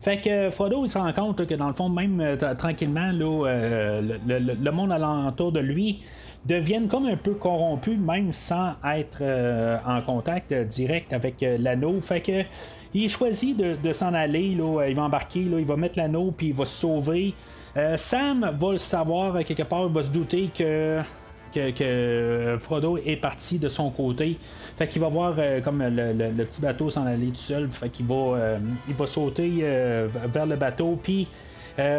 [0.00, 3.46] Fait que Frodo, il se rend compte que dans le fond, même euh, tranquillement, là,
[3.46, 6.02] euh, le, le, le, monde alentour de lui
[6.44, 12.00] deviennent comme un peu corrompus, même sans être euh, en contact direct avec l'anneau.
[12.00, 12.42] Fait que
[12.94, 16.48] il choisit de, s'en aller, là, il va embarquer, là, il va mettre l'anneau, puis
[16.48, 17.34] il va se sauver.
[17.76, 21.00] Euh, Sam va le savoir euh, quelque part, il va se douter que
[21.52, 24.38] que, Frodo est parti de son côté.
[24.76, 27.68] Fait qu'il va voir euh, comme le, petit bateau s'en aller tout seul.
[27.70, 29.64] Fait qu'il va, il va sauter
[30.32, 30.96] vers le bateau.
[31.02, 31.26] Puis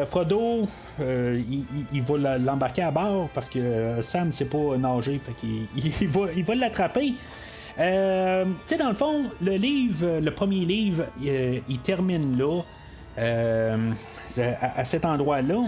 [0.05, 0.65] Frodo,
[0.99, 5.17] il, va l'embarquer à bord parce que Sam sait pas nager.
[5.17, 5.65] Fait qu'il
[6.01, 7.15] il va, il va l'attraper.
[7.79, 12.61] Euh, tu sais, dans le fond, le livre, le premier livre, euh, il termine là,
[13.17, 13.91] euh,
[14.61, 15.67] à, cet endroit-là.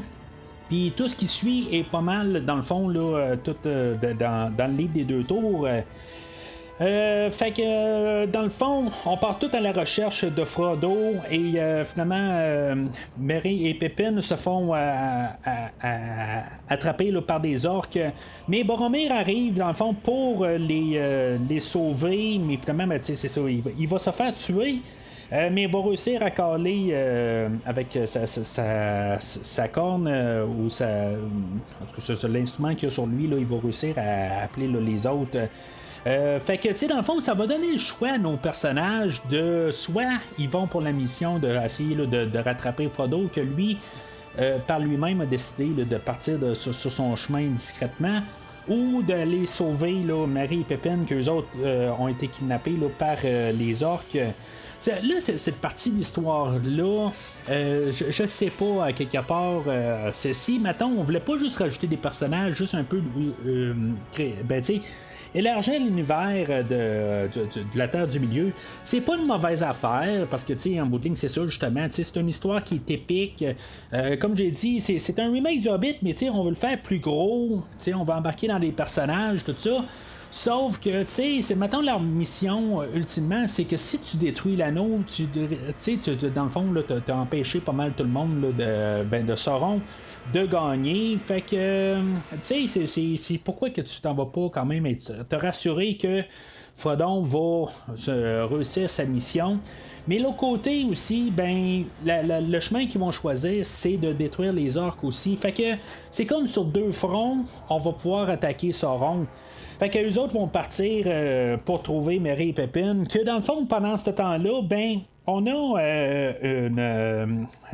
[0.68, 4.78] Puis tout ce qui suit est pas mal, dans le fond, là, tout dans, le
[4.78, 5.68] livre des deux tours.
[6.82, 10.98] Euh, fait que euh, dans le fond, on part tout à la recherche de Frodo
[11.30, 12.76] et euh, finalement,
[13.20, 14.74] Mary et Pépin se font
[16.70, 18.00] attraper par des orques.
[18.48, 23.42] Mais Boromir arrive dans le fond pour les, les sauver, mais finalement, ben, c'est ça,
[23.78, 24.80] il va, se faire tuer.
[25.32, 26.96] mais il va réussir à caler
[27.64, 28.26] avec sa,
[29.20, 30.10] sa, corne
[30.60, 31.12] ou sa,
[32.28, 35.38] l'instrument qu'il a sur lui, là, il va réussir à appeler les autres.
[36.08, 38.36] Euh, fait que, tu sais, dans le fond, ça va donner le choix à nos
[38.36, 43.78] personnages de soit ils vont pour la mission de essayer de, rattraper Frodo, que lui,
[44.40, 48.22] euh, par lui-même, a décidé de partir sur, son chemin discrètement,
[48.68, 53.18] ou d'aller sauver là, Marie et Pépin, qu'eux autres euh, ont été kidnappés là, par
[53.24, 54.18] les orques.
[54.88, 57.12] Là, cette partie d'histoire-là,
[57.48, 59.62] je, sais pas, à quelque part,
[60.12, 63.00] ceci, maintenant, on voulait pas juste rajouter des personnages, juste un peu.
[64.18, 64.82] ben, tu sais
[65.34, 68.52] élargir l'univers de, de, la Terre du Milieu,
[68.84, 71.46] c'est pas une mauvaise affaire, parce que, tu sais, en bout de ligne, c'est ça,
[71.46, 73.46] justement, c'est une histoire qui est épique.
[73.94, 76.56] Euh, comme j'ai dit, c'est un remake du Hobbit, mais, tu sais, on veut le
[76.56, 79.84] faire plus gros, tu sais, on va embarquer dans des personnages, tout ça.
[80.34, 84.56] Sauf que, tu sais, c'est maintenant leur mission, euh, ultimement, c'est que si tu détruis
[84.56, 85.28] l'anneau, tu
[85.76, 86.00] sais,
[86.34, 89.82] dans le fond, tu as empêché pas mal tout le monde de, ben, de Sauron
[90.34, 91.18] de gagner.
[91.18, 91.98] Fait que,
[92.42, 96.24] tu sais, c'est pourquoi que tu t'en vas pas quand même et te rassurer que
[96.78, 99.60] Frodon va réussir sa mission.
[100.08, 105.04] Mais l'autre côté aussi, ben, le chemin qu'ils vont choisir, c'est de détruire les orques
[105.04, 105.36] aussi.
[105.36, 105.76] Fait que
[106.10, 109.28] c'est comme sur deux fronts, on va pouvoir attaquer Sauron.
[109.82, 113.04] Fait que les autres vont partir euh, pour trouver Mary et Pépin.
[113.04, 116.70] Que dans le fond, pendant ce temps-là, ben, on a euh,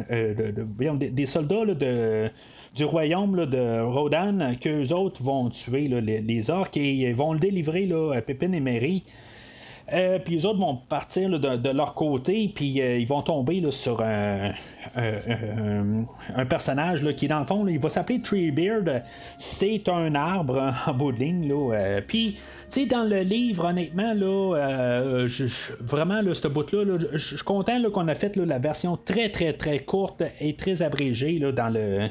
[0.09, 0.51] euh,
[0.95, 1.65] des, soldats
[2.73, 8.21] du royaume de Rodan qu'eux autres vont tuer les, orques et vont le délivrer à
[8.21, 9.03] Pépin et Mary.
[9.93, 14.01] Euh, puis les autres vont partir de, leur côté, puis euh, ils vont tomber sur
[14.01, 14.51] un,
[14.95, 19.03] un, personnage qui, dans le fond, il va s'appeler Treebeard.
[19.37, 21.51] C'est un arbre en bout de ligne.
[21.51, 25.25] Euh, puis, tu sais, dans le livre, honnêtement, là,
[25.79, 30.23] vraiment, ce bout-là, je suis content qu'on a fait la version très, très, très courte
[30.41, 32.07] et très abrégée dans le euh,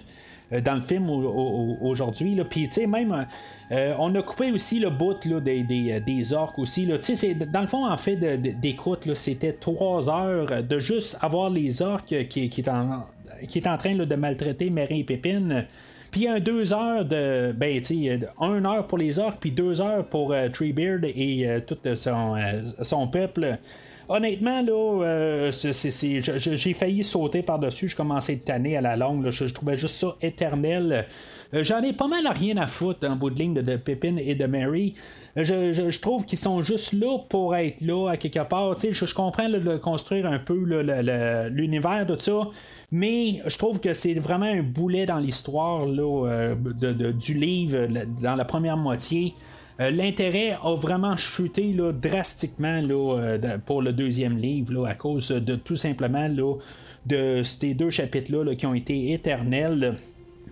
[0.50, 2.40] dans le film aujourd'hui.
[2.48, 3.26] Puis, tu sais, même,
[3.72, 6.88] euh, on a coupé aussi le bout là, des, des, euh, des, orques aussi.
[7.02, 11.82] Tu sais, dans le fond, en fait, d'écoute, c'était trois heures de juste avoir les
[11.82, 15.64] orques qui, qui, est, en, train de maltraiter Mary et Pépine.
[16.12, 17.52] Puis un deux heures de.
[17.52, 21.76] Ben, tu sais, un heure pour les orques, puis deux heures pour Treebeard et tout
[21.94, 22.36] son,
[22.82, 23.58] son peuple
[24.08, 27.88] honnêtement, là, euh, j'ai failli sauter par-dessus.
[27.88, 29.30] Je commençais à tanné à la longue.
[29.30, 31.06] Je, trouvais juste ça éternel.
[31.54, 33.80] Euh, j'en ai pas mal à rien à foutre en bout de ligne de, de
[34.18, 34.94] et de Mary.
[35.36, 38.76] Euh, je, trouve qu'ils sont juste là pour être là à quelque part.
[38.78, 40.58] Je, je comprends de construire un peu
[41.50, 42.48] l'univers de ça,
[42.90, 47.86] mais je trouve que c'est vraiment un boulet dans l'histoire du livre
[48.20, 49.34] dans la première moitié.
[49.78, 55.28] Euh, l'intérêt a vraiment chuté là, drastiquement euh, pour le deuxième livre là, à cause
[55.28, 56.28] de tout simplement
[57.04, 59.96] de ces deux chapitres-là qui ont été éternels.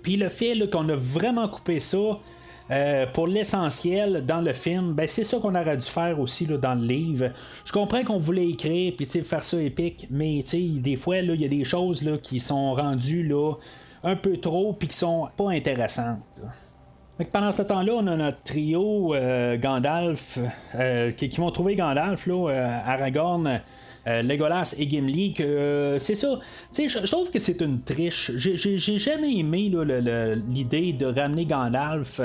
[0.03, 2.19] Puis le fait qu'on a vraiment coupé ça.
[2.71, 6.75] Euh, pour l'essentiel dans le film, ben c'est ça qu'on aurait dû faire aussi dans
[6.75, 7.31] le livre.
[7.67, 11.49] Je comprends qu'on voulait écrire puis faire ça épique, mais des fois il y a
[11.49, 13.53] des choses là, qui sont rendues là,
[14.03, 16.21] un peu trop puis qui sont pas intéressantes
[17.31, 20.39] pendant ce temps-là, on a notre trio euh, Gandalf
[20.75, 23.61] euh, qui, vont trouver Gandalf, là, euh, Aragorn
[24.07, 26.39] Legolas et Gimli, que c'est ça.
[26.75, 28.33] Tu je trouve que c'est une triche.
[28.37, 29.73] J'ai jamais aimé
[30.51, 32.21] l'idée de ramener Gandalf.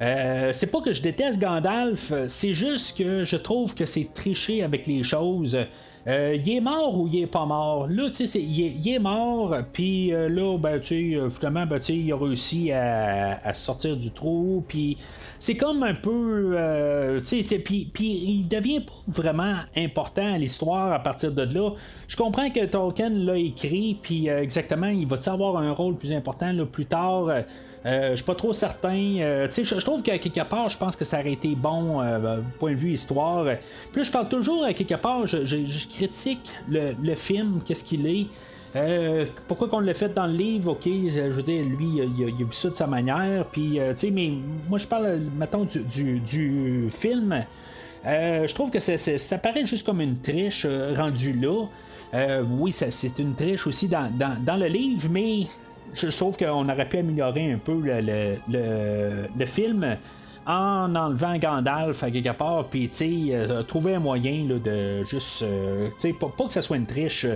[0.00, 4.86] C'est pas que je déteste Gandalf, c'est juste que je trouve que c'est tricher avec
[4.86, 5.58] les choses.
[6.06, 7.86] Euh, il est mort ou il est pas mort?
[7.86, 11.78] Là, tu sais, il, est mort, puis euh, là, ben, tu sais, euh, finalement, ben,
[11.78, 14.96] tu il a réussi à, sortir du trou, puis
[15.38, 16.56] c'est comme un peu,
[17.26, 21.72] tu sais, puis il devient pas vraiment important à l'histoire à partir de là.
[22.08, 26.52] Je comprends que Tolkien l'a écrit, puis exactement, il va-tu avoir un rôle plus important
[26.52, 27.28] là, plus tard?
[27.84, 29.46] Je suis pas trop certain.
[29.50, 32.02] sais, je trouve qu'à quelque part, je pense que ça aurait été bon,
[32.58, 33.44] point de vue histoire.
[33.92, 38.26] Puis là, je parle toujours à quelque part, je, critique le, film, qu'est-ce qu'il est.
[38.76, 42.44] Euh, pourquoi qu'on l'a fait dans le livre, ok, je veux dire, lui, il a,
[42.44, 44.32] vu ça de sa manière, puis, euh, tu sais, mais
[44.68, 47.44] moi, je parle, mettons, du, film.
[48.06, 50.66] Euh, je trouve que ça paraît juste comme une triche
[50.96, 51.66] rendue là.
[52.48, 55.46] oui, c'est une triche aussi dans, le livre, mais
[55.94, 59.96] je, trouve qu'on aurait pu améliorer un peu le, le film
[60.46, 66.32] en enlevant Gandalf à quelque part, puis euh, trouver un moyen de juste, euh, pas,
[66.36, 67.26] pas, que ça soit une triche,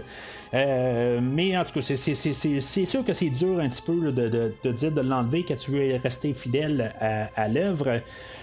[0.54, 4.92] euh, mais en tout cas, c'est sûr que c'est dur un petit peu de, dire
[4.92, 8.00] de l'enlever quand tu veux rester fidèle à, l'œuvre.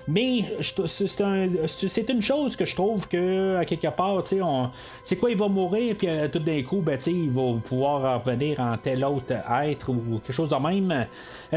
[0.07, 4.23] Mais c'est une chose que je trouve que à quelque part,
[5.03, 8.77] c'est quoi, il va mourir, puis tout d'un coup, ben, il va pouvoir revenir en
[8.77, 9.33] tel autre
[9.63, 11.07] être ou quelque chose de même.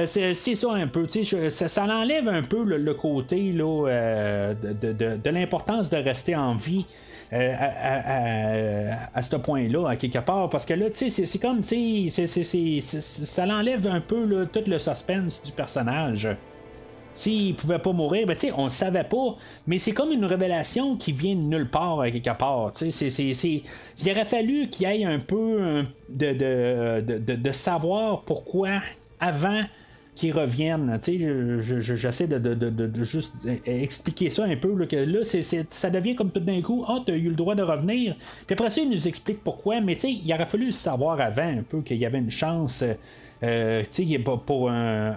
[0.06, 5.30] c'est ça un peu, sais, ça, ça enlève un peu le, côté là, euh, de,
[5.30, 6.86] l'importance de rester en vie.
[7.32, 12.10] Euh, à, ce point-là, à quelque part, parce que là, tu sais, c'est comme, tu
[12.10, 16.28] sais, ça l'enlève un peu tout le suspense du personnage.
[17.14, 21.12] S'il pouvait pas mourir, ben, on le savait pas, mais c'est comme une révélation qui
[21.12, 22.72] vient de nulle part, à quelque part.
[22.80, 28.80] Il aurait fallu qu'il y ait un peu de, de, de savoir pourquoi,
[29.20, 29.62] avant
[30.14, 30.98] qui reviennent.
[31.02, 34.86] J'essaie de, juste expliquer ça un peu.
[34.86, 37.62] que là, ça devient comme tout d'un coup, ah, tu as eu le droit de
[37.62, 38.16] revenir.
[38.46, 39.80] Puis après ça, il nous explique pourquoi.
[39.80, 42.84] Mais il aurait fallu savoir avant un peu qu'il y avait une chance.
[43.42, 43.82] Euh,
[44.46, 45.16] pour un,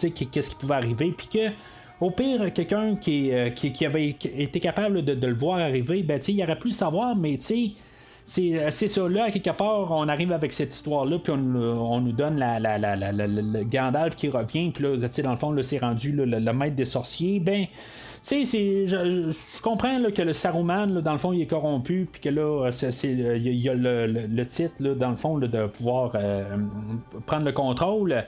[0.00, 1.14] qu'est-ce qui pouvait arriver.
[1.16, 1.50] Puis que
[2.00, 6.42] au pire, quelqu'un qui, euh, qui, avait été capable de, le voir arriver, ben, il
[6.42, 7.72] aurait pu le savoir, mais tu
[8.28, 9.08] c'est euh, ça.
[9.08, 12.76] Là, à quelque part, on arrive avec cette histoire-là, puis on, nous donne la, la,
[12.76, 16.84] la, le Gandalf qui revient, puis là, dans le fond, c'est rendu le, maître des
[16.84, 17.40] sorciers.
[17.40, 17.64] Ben,
[18.22, 22.28] tu sais, je, comprends que le Saruman, dans le fond, il est corrompu, puis que
[22.28, 22.68] là,
[23.02, 26.44] il y, a le, titre, dans le fond, de pouvoir euh,
[27.24, 28.26] prendre le contrôle.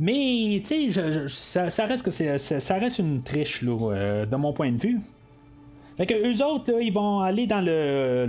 [0.00, 4.72] Mais, tu sais, ça, reste que ça, reste une triche, là, euh, de mon point
[4.72, 4.98] de vue.
[5.96, 8.26] Fait que eux autres, ils vont aller dans le,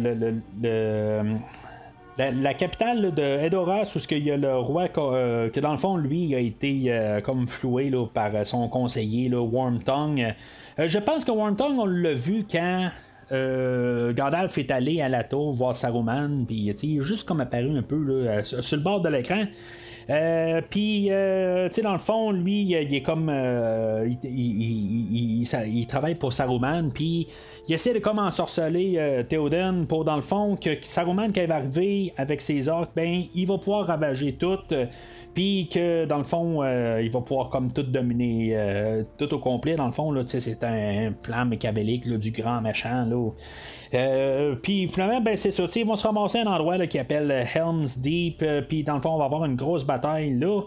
[2.18, 5.98] la, capitale de Edoras où il y a le roi euh, que dans le fond
[5.98, 10.34] lui a été euh, comme floué par son conseiller là, Wormtongue.
[10.80, 12.90] Euh, je pense que Wormtongue on l'a vu quand
[13.32, 17.82] Gandalf est allé à la tour voir Saruman puis il est juste comme apparu un
[17.82, 19.46] peu sur le bord de l'écran.
[20.10, 23.30] Euh, puis, euh, tu sais, dans le fond, lui, il, est comme.
[23.30, 27.28] Euh, il, travaille pour Saruman, puis
[27.68, 31.56] il essaie de comme ensorceler Théoden pour, dans le fond, que Saruman, quand il va
[31.56, 34.58] arriver avec ses orques, ben, il va pouvoir ravager tout.
[35.34, 38.56] Puis que dans le fond, il va pouvoir comme tout dominer
[39.18, 39.76] tout au complet.
[39.76, 43.06] Dans le fond, c'est un plan mécabélique du grand machin.
[43.06, 43.32] Là.
[44.62, 45.66] puis finalement, ben, c'est ça.
[45.76, 48.44] Ils vont se ramasser à un endroit qui appelle Helm's Deep.
[48.68, 50.62] puis dans le fond, on va avoir une grosse bataille là.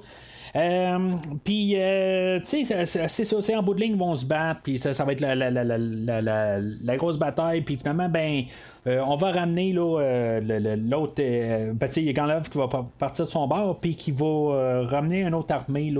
[0.56, 0.98] Euh,
[1.44, 4.78] puis, euh, tu sais, c'est ça, en bout de ligne, ils vont se battre, puis
[4.78, 8.44] ça, ça, va être la, la, la, la, grosse bataille, puis finalement, ben,
[8.86, 11.16] euh, on va ramener l'autre.
[11.16, 15.34] ben, y a Gandalf qui va partir de son bord, puis qui va ramener une
[15.34, 15.92] autre armée,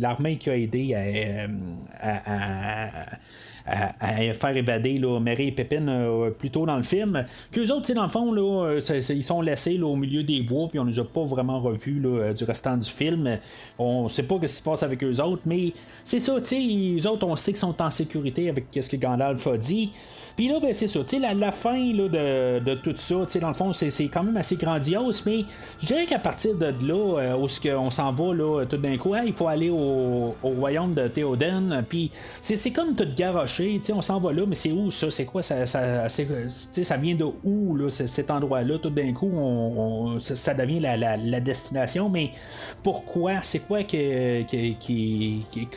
[0.00, 0.94] l'armée qui a aidé
[2.00, 3.06] à,
[3.64, 7.24] faire évader là, Mary et Pépine euh, plus tôt dans le film.
[7.50, 10.78] Qu'eux autres, dans le fond, là, euh, ils sont laissés au milieu des bois, puis
[10.78, 13.38] on ne les a pas vraiment revus euh, du restant du film.
[13.78, 15.72] On sait pas ce qui se passe avec eux autres, mais
[16.04, 18.96] c'est ça, tu sais, les autres, on sait qu'ils sont en sécurité avec ce que
[18.96, 19.92] Gandalf a dit.
[20.36, 21.00] Puis là, ben, c'est ça.
[21.00, 23.72] Tu sais, la, la, fin là, de, de, tout ça, tu sais, dans le fond,
[23.72, 25.44] c'est, quand même assez grandiose, mais
[25.80, 27.46] je dirais qu'à partir de là, euh, où
[27.78, 31.84] on s'en va, là, tout d'un coup, il faut aller au, au, royaume de Théoden,
[31.88, 32.10] puis
[32.40, 35.10] c'est, comme tout garoché, tu sais, on s'en va là, mais c'est où ça?
[35.10, 35.42] C'est quoi?
[35.42, 38.78] Ça, ça, ça vient de où, là, cet endroit-là?
[38.78, 42.30] Tout d'un coup, on, ça, devient la, la, destination, mais
[42.82, 43.42] pourquoi?
[43.42, 45.68] C'est quoi que, qui qui,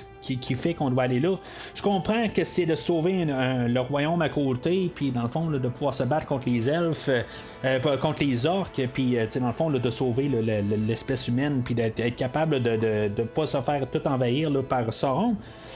[0.56, 1.38] fait qu'on doit aller là.
[1.74, 5.68] Je comprends que c'est de sauver le royaume à côté, puis dans le fond, de
[5.68, 7.10] pouvoir se battre contre les elfes,
[7.64, 10.30] euh, contre les orques, puis dans le fond, de sauver
[10.88, 15.36] l'espèce humaine, puis d'être capable de ne pas se faire tout envahir par Sauron.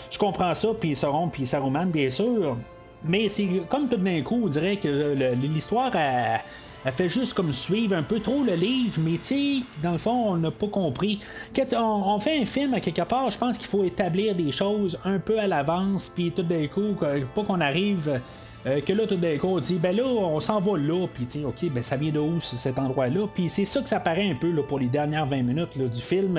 [0.09, 2.57] Je comprends ça, puis Sauron, puis Saruman, bien sûr.
[3.03, 6.39] Mais c'est comme tout d'un coup, on dirait que l'histoire a
[6.85, 10.31] elle fait juste comme suivre un peu trop le livre, mais tu dans le fond,
[10.31, 11.19] on n'a pas compris.
[11.55, 14.97] Quand on, fait un film à quelque part, je pense qu'il faut établir des choses
[15.03, 16.95] un peu à l'avance, puis tout d'un coup,
[17.35, 18.21] pas qu'on arrive.
[18.65, 21.25] Euh, que là, tout d'un coup, on dit, ben là, on s'en va là, puis
[21.25, 24.29] tu ok, ben ça vient de où cet endroit-là, puis c'est ça que ça paraît
[24.29, 26.37] un peu là, pour les dernières 20 minutes du film.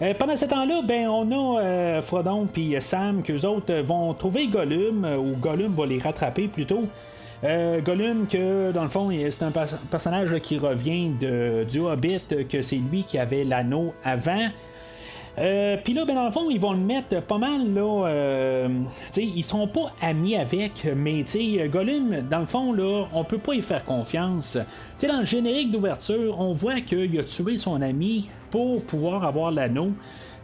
[0.00, 4.46] Euh, pendant ce temps-là, ben, on a euh, Frodon puis Sam, qu'eux autres vont trouver
[4.46, 6.84] Gollum, ou Gollum va les rattraper plutôt.
[7.44, 12.62] Euh, Gollum, que dans le fond, c'est un personnage qui revient de, du Hobbit, que
[12.62, 14.48] c'est lui qui avait l'anneau avant.
[15.38, 18.06] Euh, Puis là, ben, dans le fond, ils vont le mettre pas mal, là.
[18.06, 18.68] Euh,
[19.16, 21.24] ils sont pas amis avec, mais
[21.68, 24.58] Gollum, dans le fond, là, on peut pas y faire confiance.
[24.96, 29.50] sais dans le générique d'ouverture, on voit qu'il a tué son ami pour pouvoir avoir
[29.50, 29.92] l'anneau.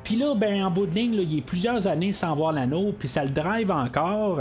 [0.03, 2.93] Puis là, ben, en bout de ligne, il y a plusieurs années sans avoir l'anneau,
[2.99, 4.41] puis ça le drive encore.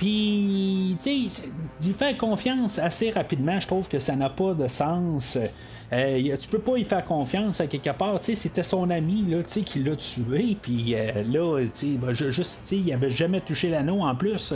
[0.00, 1.42] Puis, tu sais,
[1.78, 5.36] d'y faire confiance assez rapidement, je trouve que ça n'a pas de sens.
[5.92, 8.18] Euh, tu peux pas y faire confiance à quelque part.
[8.20, 10.56] Tu sais, c'était son ami là, tu sais, qui l'a tué.
[10.62, 14.54] Puis euh, là, tu sais, ben, juste, tu il avait jamais touché l'anneau en plus.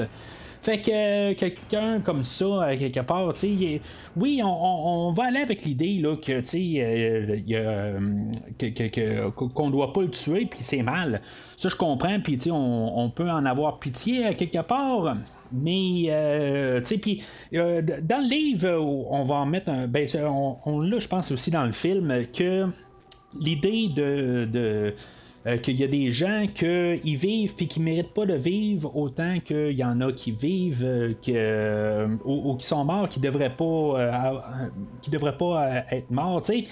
[0.65, 3.83] Fait que euh, quelqu'un comme ça, à quelque part, tu sais,
[4.17, 6.47] oui, on, va aller avec l'idée là, que, tu
[8.73, 11.21] sais, qu'on doit pas le tuer, puis c'est mal.
[11.59, 15.19] Ça, je comprends, puis, tu sais, on, peut en avoir pitié à quelque part.
[15.53, 19.87] Mais, euh, tu sais, puis euh, dans le livre, on va en mettre un.
[19.87, 22.69] Ben, on, on l'a, je pense, aussi dans le film, que
[23.39, 24.95] l'idée de
[25.47, 29.41] euh, qu'il y a des gens qui vivent puis qui méritent pas de vivre autant
[29.45, 34.71] qu'il y en a qui vivent euh, euh, ou, qui sont morts qui devraient pas
[35.03, 36.65] qui devraient pas être morts tu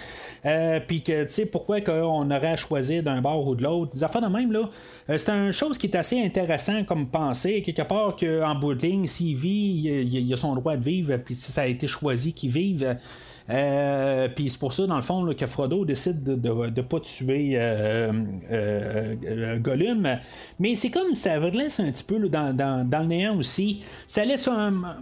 [0.42, 0.80] sais.
[0.86, 3.92] Puis que tu sais pourquoi qu'on aurait à choisir d'un bord ou de l'autre?
[3.92, 4.70] Des affaires de même là.
[5.18, 7.60] C'est une chose qui est assez intéressant comme pensée.
[7.60, 11.34] Quelque part qu'en bout de ligne s'il vit il, a son droit de vivre puis
[11.34, 12.96] si ça a été choisi qu'il vive
[13.50, 17.52] euh, puis c'est pour ça, dans le fond, que Frodo décide de ne pas tuer
[17.54, 18.12] euh,
[18.50, 20.18] euh, Gollum.
[20.58, 23.82] Mais c'est comme ça laisse un petit peu dans, le néant aussi.
[24.06, 24.48] Ça laisse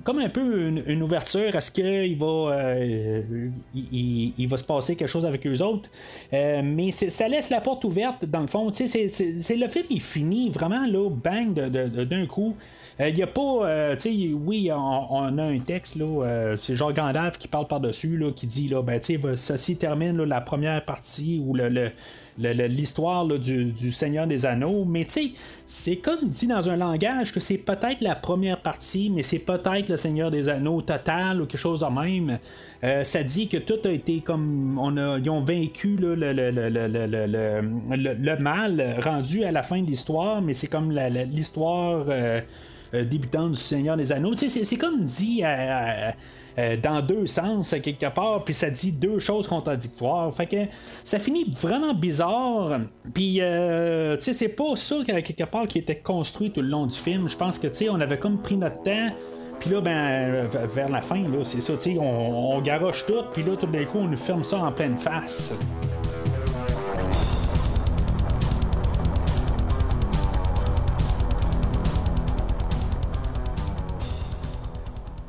[0.04, 2.76] comme un peu une, ouverture à ce qu'il va,
[3.74, 5.88] il, va se passer quelque chose avec eux autres.
[6.32, 8.70] mais ça laisse la porte ouverte, dans le fond.
[8.72, 12.54] C'est, le film, il finit vraiment là, bang, d'un coup.
[13.00, 13.40] Il euh, n'y a pas.
[13.40, 17.66] Euh, tu sais, oui, on, a un texte, là, euh, c'est genre Gandalf qui parle
[17.66, 21.92] par-dessus, là, qui dit, là, ben, tu sais, ceci termine la première partie ou le,
[22.40, 25.30] l'histoire du, Seigneur des Anneaux, mais tu sais,
[25.66, 29.88] c'est comme dit dans un langage que c'est peut-être la première partie, mais c'est peut-être
[29.88, 32.38] le Seigneur des Anneaux total ou quelque chose de même.
[33.04, 36.32] ça dit que tout a été comme on a, ils ont vaincu le, le,
[38.38, 42.06] mal rendu à la fin de l'histoire, mais c'est comme l'histoire
[42.92, 44.34] euh, débutant du Seigneur des Anneaux.
[44.34, 46.10] C'est comme dit euh,
[46.60, 50.32] euh, dans deux sens quelque part, puis ça dit deux choses contradictoires.
[50.34, 50.56] Fait que
[51.04, 52.80] ça finit vraiment bizarre.
[53.14, 53.40] Puis,
[54.20, 57.28] tu c'est pas ça quelque part qui était construit tout le long du film.
[57.28, 59.08] Je pense que, tu on avait comme pris notre temps.
[59.58, 63.56] Puis là, ben, vers la fin, c'est ça, tu on, on garoche tout, puis là,
[63.56, 65.54] tout d'un coup, on nous ferme ça en pleine face.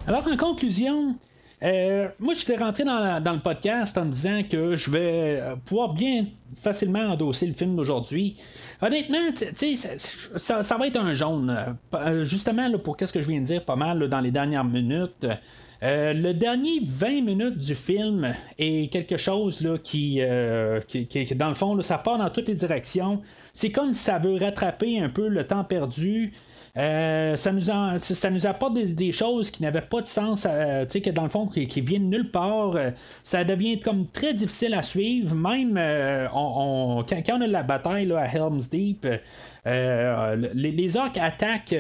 [0.08, 1.16] Alors, en conclusion,
[1.64, 5.94] euh, moi, je suis rentré dans, le podcast en disant que je vais euh, pouvoir
[5.94, 6.26] bien
[6.56, 8.36] facilement endosser le film d'aujourd'hui.
[8.82, 9.20] Honnêtement,
[10.38, 11.76] ça, ça, va être un jaune.
[11.94, 15.28] Euh, justement, pour qu'est-ce que je viens de dire pas mal dans les dernières minutes.
[15.84, 20.20] le dernier 20 minutes du film est quelque chose là, qui,
[20.88, 23.22] qui, dans le fond, ça part dans toutes les directions.
[23.54, 26.34] C'est comme ça veut rattraper un peu le temps perdu.
[26.78, 27.62] Euh, ça, nous
[28.00, 31.24] ça nous apporte des, choses qui n'avaient pas de sens, euh, tu sais, que dans
[31.24, 32.76] le fond, qui, viennent nulle part.
[32.76, 32.92] Euh,
[33.24, 35.74] ça devient comme très difficile à suivre, même
[36.32, 39.06] quand, on a la bataille à Helm's Deep.
[39.66, 41.76] les, orques attaquent,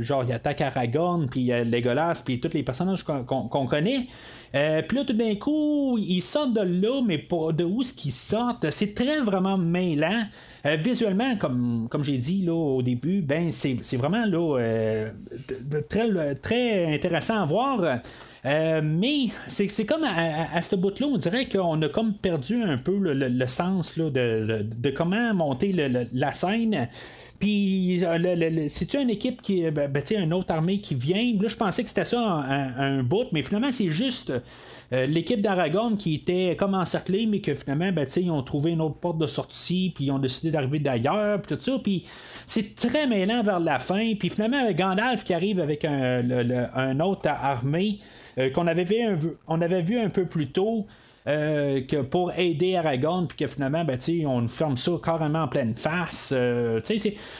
[0.00, 4.06] genre ils attaquent Aragorn, puis Legolas, puis tous les personnages qu'on connaît.
[4.52, 8.12] Puis là, tout d'un coup, ils sortent de là, mais pas de où est-ce qu'ils
[8.12, 8.70] sortent.
[8.70, 10.22] C'est très vraiment mêlant.
[10.64, 15.10] Euh, visuellement, comme, comme j'ai dit là, au début, ben c'est, vraiment là, euh,
[15.88, 18.00] très, très intéressant à voir.
[18.44, 22.96] Euh, mais c'est, comme à, ce bout-là, on dirait qu'on a comme perdu un peu
[22.96, 25.72] le, sens là, de, comment monter
[26.12, 26.88] la scène.
[27.42, 28.00] Puis,
[28.68, 29.68] c'est-tu une équipe qui.
[29.72, 31.34] Ben, ben une autre armée qui vient?
[31.40, 34.32] Là, je pensais que c'était ça un, bout, mais finalement, c'est juste
[34.92, 38.80] euh, l'équipe d'Aragon qui était comme encerclée, mais que finalement, ben, ils ont trouvé une
[38.80, 41.80] autre porte de sortie, puis ils ont décidé d'arriver d'ailleurs, puis tout ça.
[41.82, 42.04] Puis
[42.46, 44.14] c'est très mêlant vers la fin.
[44.14, 47.98] Puis finalement, Gandalf qui arrive avec un, autre armée
[48.38, 48.86] euh, qu'on avait
[49.48, 50.86] avait vu un peu plus tôt.
[51.28, 53.96] Euh, que pour aider Aragorn, puis que finalement, ben,
[54.26, 56.32] on ferme ça carrément en pleine face.
[56.34, 56.80] Euh,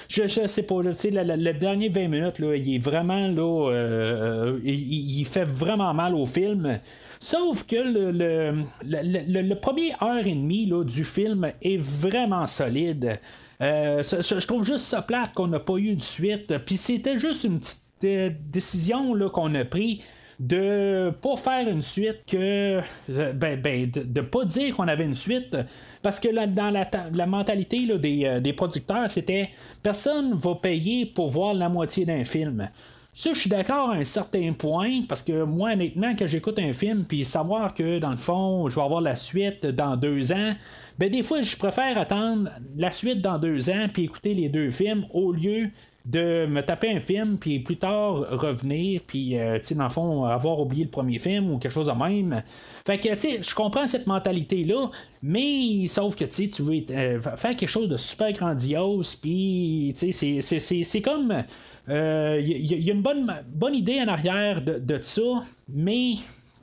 [0.09, 5.25] je, je sais pas, le, dernier 20 minutes, là, il est vraiment là, euh, il,
[5.25, 6.79] fait vraiment mal au film.
[7.19, 13.19] Sauf que le, le, premier heure et demie là, du film est vraiment solide.
[13.61, 16.57] je trouve juste ça plate qu'on n'a pas eu de suite.
[16.59, 20.03] Puis c'était juste une petite décision qu'on a prise
[20.43, 25.57] de pas faire une suite que ben, ben de, pas dire qu'on avait une suite
[26.03, 26.71] parce que dans
[27.15, 29.51] la, mentalité euh, des, producteurs c'était
[29.85, 32.69] personne va payer pour voir la moitié d'un film
[33.15, 36.73] ça, je suis d'accord à un certain point, parce que moi, honnêtement, quand j'écoute un
[36.73, 40.53] film, puis savoir que, dans le fond, je vais avoir la suite dans deux ans,
[40.99, 44.71] ben des fois, je préfère attendre la suite dans deux ans, puis écouter les deux
[44.71, 45.69] films, au lieu
[46.05, 49.91] de me taper un film, puis plus tard revenir, puis, euh, tu sais, dans le
[49.91, 52.43] fond, avoir oublié le premier film ou quelque chose de même.
[52.85, 54.91] Fait que, tu sais, je comprends cette mentalité-là,
[55.23, 59.95] mais sauf que, tu sais, tu veux euh, faire quelque chose de super grandiose, puis,
[59.97, 61.45] tu sais, c'est comme.
[61.89, 66.15] Il euh, y, a une bonne, bonne idée en arrière de, de ça, mais,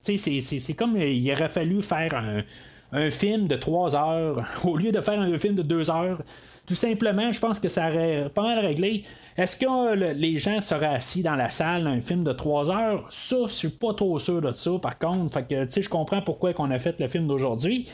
[0.03, 2.43] tu sais, c'est comme il aurait fallu faire un,
[2.91, 6.21] un film de trois heures au lieu de faire un film de deux heures.
[6.69, 9.01] Tout simplement, je pense que ça aurait pas mal réglé.
[9.35, 13.07] Est-ce que les gens seraient assis dans la salle un film de 3 heures?
[13.09, 15.33] Ça, je suis pas trop sûr de ça, par contre.
[15.33, 17.87] Fait que, tu sais, je comprends pourquoi on a fait le film d'aujourd'hui.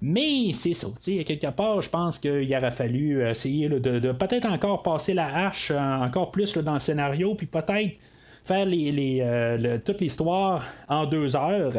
[0.00, 4.82] Mais c'est ça, tu quelque part, je pense qu'il aurait fallu essayer de, peut-être encore
[4.82, 7.98] passer la hache euh, encore plus dans le scénario, puis peut-être
[8.44, 11.72] faire euh, toute l'histoire en deux heures.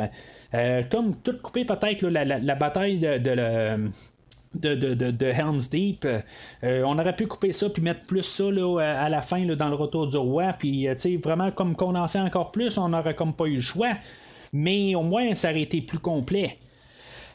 [0.53, 3.89] Euh, comme tout couper peut-être la, bataille de, de,
[4.61, 6.05] Helm's Deep.
[6.05, 8.45] Euh, on aurait pu couper ça puis mettre plus ça
[8.79, 10.53] à la fin dans le retour du roi.
[10.53, 13.91] Puis euh, vraiment comme condenser encore plus, on n'aurait comme pas eu le choix.
[14.51, 16.57] Mais au moins ça aurait été plus complet.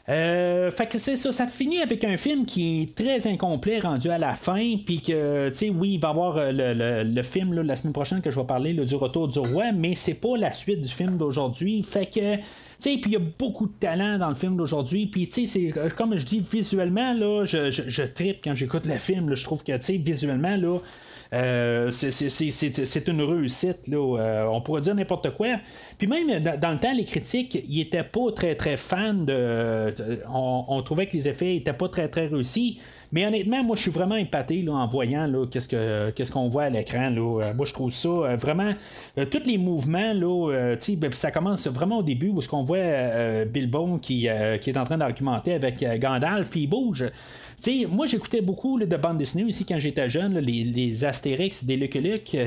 [0.09, 4.09] Euh, fait que c'est ça, ça finit avec un film qui est très incomplet rendu
[4.09, 7.53] à la fin, puis que, tu sais, oui, il va y avoir le, le, film
[7.61, 10.51] la semaine prochaine que je vais parler du retour du roi, mais c'est pas la
[10.51, 11.83] suite du film d'aujourd'hui.
[11.83, 12.39] Fait que
[12.81, 15.07] puis il y a beaucoup de talent dans le film d'aujourd'hui.
[15.07, 18.85] Puis, tu sais, euh, comme je dis, visuellement, là, je, je, je tripe quand j'écoute
[18.85, 19.33] le film.
[19.35, 20.79] je trouve que, tu sais, visuellement, là,
[21.33, 23.87] euh, c'est une réussite.
[23.87, 25.57] Là, euh, on pourrait dire n'importe quoi.
[25.97, 29.93] Puis même dans, le temps, les critiques, ils étaient pas très très fans de.
[30.27, 32.79] on, trouvait que les effets étaient pas très très réussis.
[33.11, 36.63] Mais honnêtement, moi, je suis vraiment épaté là, en voyant qu'est-ce, que, qu'est-ce qu'on voit
[36.63, 37.11] à l'écran.
[37.11, 38.71] Euh, moi, je trouve ça euh, vraiment.
[39.17, 43.45] Euh, tous les mouvements, là, ben, ça commence vraiment au début où ce qu'on voit
[43.45, 44.27] Bilbo qui,
[44.61, 47.05] qui est en train d'argumenter avec Gandalf, puis il bouge.
[47.61, 51.77] Sais, moi, j'écoutais beaucoup de bandes dessinées aussi quand j'étais jeune, les, les, Astérix, des
[51.77, 52.37] Lucky Luke.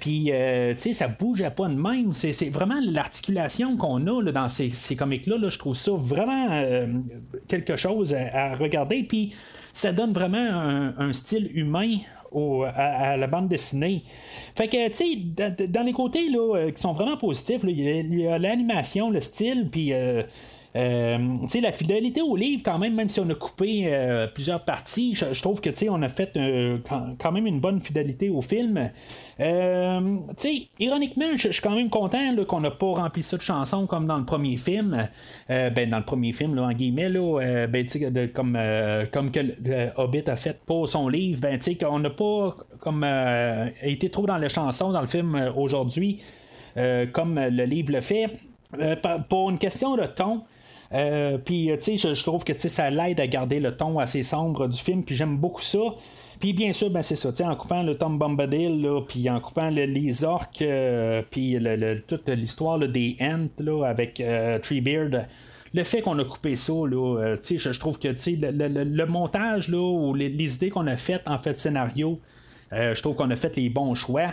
[0.00, 0.30] Puis,
[0.76, 2.12] sais, ça bougeait pas de même.
[2.12, 5.38] C'est, vraiment l'articulation qu'on a là, dans ces, ces comics-là.
[5.38, 6.64] Là, je trouve ça vraiment
[7.48, 9.02] quelque chose à, regarder.
[9.02, 9.34] Puis,
[9.72, 10.38] ça donne vraiment
[10.98, 11.98] un, style humain
[12.74, 14.02] à, la bande dessinée.
[14.54, 18.26] Fait que, tu sais, dans, les côtés là, euh, qui sont vraiment positifs, il y
[18.26, 20.22] a l'animation, le style, puis euh, euh,
[20.76, 25.40] la fidélité au livre, quand même, même si on a coupé euh, plusieurs parties, je,
[25.40, 26.78] trouve que on a fait euh,
[27.18, 28.90] quand, même une bonne fidélité au film.
[29.38, 34.18] ironiquement, je suis quand même content qu'on n'a pas rempli ça de chansons comme dans
[34.18, 35.08] le premier film.
[35.48, 37.86] ben, dans le premier film, là, en guillemets, là, ben,
[38.34, 38.58] comme,
[39.12, 39.40] comme que
[39.96, 43.06] Hobbit a fait pour son livre, ben, qu'on n'a pas comme,
[43.82, 46.20] été trop dans les chansons dans le film aujourd'hui.
[47.12, 48.30] comme le livre le fait.
[49.28, 50.42] pour une question de ton,
[50.92, 54.22] euh, puis, euh, tu sais, je, trouve que ça l'aide à garder le ton assez
[54.22, 55.78] sombre du film, puis j'aime beaucoup ça.
[56.38, 60.22] Puis bien sûr, ben, c'est ça, en coupant le Tom Bombadil, puis en coupant les
[60.22, 61.56] orques, euh, puis
[62.06, 64.22] toute l'histoire des Ents là, avec
[64.62, 65.26] Treebeard,
[65.72, 70.14] le fait qu'on a coupé ça, là, je, je trouve que le, montage là, ou
[70.14, 72.20] les, idées qu'on a faites en fait scénario,
[72.70, 74.28] je trouve qu'on a fait les bons choix.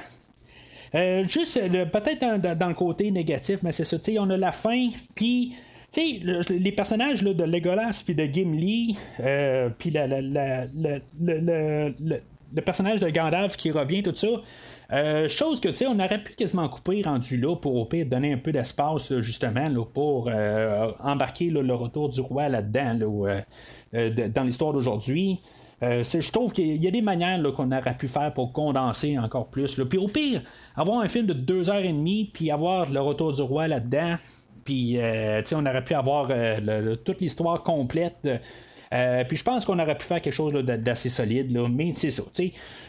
[0.93, 1.57] juste
[1.89, 5.53] peut-être dans, le côté négatif, mais c'est ça, on a la fin, puis
[5.93, 11.91] sais, les personnages là, de Legolas puis de Gimli, euh, puis le,
[12.61, 14.27] personnage de Gandalf qui revient, tout ça.
[14.91, 18.37] Euh, chose que on aurait pu quasiment couper rendu là pour au pire donner un
[18.37, 23.39] peu d'espace justement là, pour euh, embarquer le retour du roi là-dedans
[23.93, 25.39] dans l'histoire d'aujourd'hui.
[25.81, 29.79] je trouve qu'il y a des manières qu'on aurait pu faire pour condenser encore plus.
[29.89, 30.41] Puis au pire,
[30.75, 34.17] avoir un film de deux heures et demie, puis avoir le retour du roi là-dedans,
[34.63, 34.97] puis
[35.53, 36.29] on aurait pu avoir
[37.03, 38.27] toute l'histoire complète.
[38.93, 42.11] Euh, puis je pense qu'on aurait pu faire quelque chose d'assez solide, là, mais c'est
[42.11, 42.23] ça.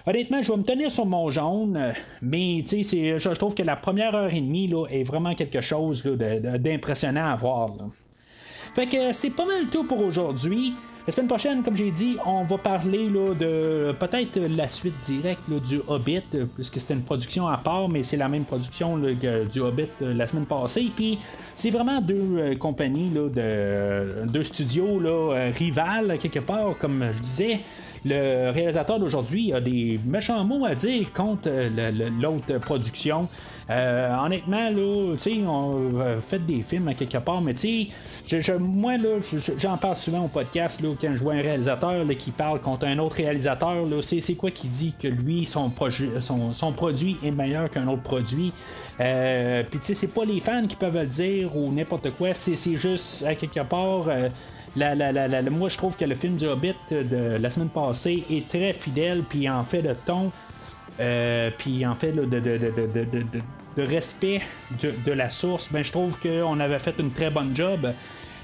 [0.07, 3.77] Honnêtement, je vais me tenir sur mon jaune, euh, mais je, je trouve que la
[3.77, 7.71] première heure et demie là, est vraiment quelque chose d'impressionnant à voir.
[8.75, 10.75] Fait que c'est pas mal tout pour aujourd'hui.
[11.07, 15.43] La semaine prochaine, comme j'ai dit, on va parler là, de peut-être la suite directe
[15.51, 19.61] du Hobbit, euh, puisque c'était une production à part, mais c'est la même production du
[19.61, 20.91] Hobbit euh, la semaine passée.
[20.97, 21.19] Puis
[21.55, 27.21] c'est vraiment deux euh, compagnies, là, de, deux studios là, rivales, quelque part, comme je
[27.21, 27.61] disais
[28.07, 31.51] le réalisateur d'aujourd'hui a des méchants mots à dire contre
[32.21, 33.29] l'autre production.
[33.71, 35.17] Euh, honnêtement, là,
[35.49, 37.89] on fait des films à quelque part, mais tu
[38.27, 39.19] sais, moi, là,
[39.59, 42.99] j'en parle souvent au podcast, là, quand je vois un réalisateur qui parle contre un
[42.99, 45.71] autre réalisateur, là, c'est quoi qui dit que lui, son,
[46.53, 48.53] son, produit est meilleur qu'un autre produit?
[49.01, 52.35] Euh, Puis tu sais, c'est pas les fans qui peuvent le dire ou n'importe quoi,
[52.35, 54.09] c'est juste à quelque part.
[54.09, 54.29] Euh,
[54.77, 58.49] la, la, moi, je trouve que le film du Hobbit de la semaine passée est
[58.49, 60.33] très fidèle, puis en fait le ton,
[61.01, 64.41] euh, puis en fait de, de, de, respect
[64.81, 67.93] de, la source, ben, je trouve qu'on avait fait une très bonne job.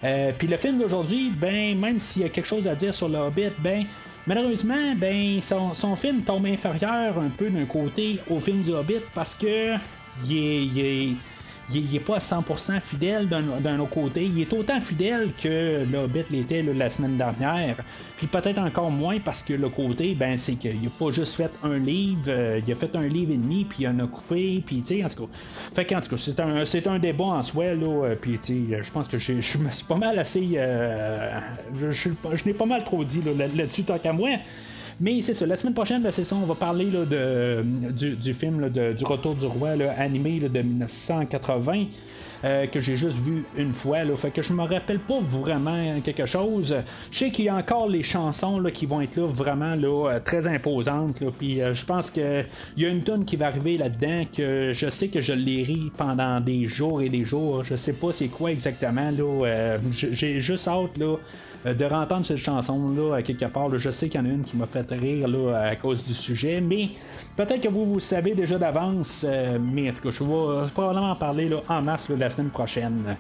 [0.02, 3.08] Euh, puis le film d'aujourd'hui, ben, même s'il y a quelque chose à dire sur
[3.08, 3.84] le Hobbit, ben,
[4.26, 9.02] malheureusement, ben, son, son film tombe inférieur un peu d'un côté au film du Hobbit
[9.14, 9.76] parce que
[10.28, 11.14] il est
[11.72, 14.24] n'est pas à 100% fidèle d'un autre côté.
[14.24, 17.76] Il est autant fidèle que le Hobbit l'était la semaine dernière.
[18.16, 21.50] Puis peut-être encore moins parce que le côté, ben, c'est qu'il n'a pas juste fait
[21.62, 24.62] un livre, euh, il a fait un livre et demi, puis il en a coupé,
[24.66, 25.32] puis tu sais, en tout cas.
[25.74, 28.90] Fait tout cas, c'est un, un débat en soi, là, euh, puis tu sais, je
[28.92, 30.50] pense que je me suis pas mal assez.
[30.56, 31.40] Euh,
[31.90, 32.10] je,
[32.44, 33.22] n'ai pas mal trop dit
[33.54, 34.28] là-dessus, tant qu'à moi.
[35.00, 39.04] Mais c'est ça, la semaine prochaine, c'est ça, on va parler de, du, film du
[39.04, 41.86] Retour du Roi animé de 1980.
[42.42, 44.02] Euh, que j'ai juste vu une fois.
[44.02, 46.74] Là, fait que je me rappelle pas vraiment quelque chose.
[47.10, 50.08] Je sais qu'il y a encore les chansons là, qui vont être là vraiment là,
[50.08, 51.22] euh, très imposantes.
[51.38, 52.46] Puis euh, je pense qu'il
[52.78, 55.92] y a une tonne qui va arriver là-dedans que je sais que je l'ai ri
[55.98, 57.62] pendant des jours et des jours.
[57.62, 59.10] Je sais pas c'est quoi exactement.
[59.10, 61.16] Là, j'ai juste hâte là, euh,
[61.64, 63.76] de rentendre cette chanson-là à quelque part.
[63.76, 66.14] je sais qu'il y en a une qui m'a fait rire là, à cause du
[66.14, 66.88] sujet, mais
[67.36, 71.10] peut-être que vous, vous savez déjà d'avance, euh, mais en tout cas, je vais probablement
[71.10, 73.16] en parler là, en masse la semaine prochaine.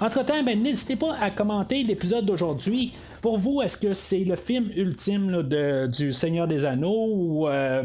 [0.00, 2.92] Entre-temps, ben, n'hésitez pas à commenter l'épisode d'aujourd'hui.
[3.20, 7.82] Pour vous, est-ce que c'est le film ultime de, du Seigneur des Anneaux ou, euh,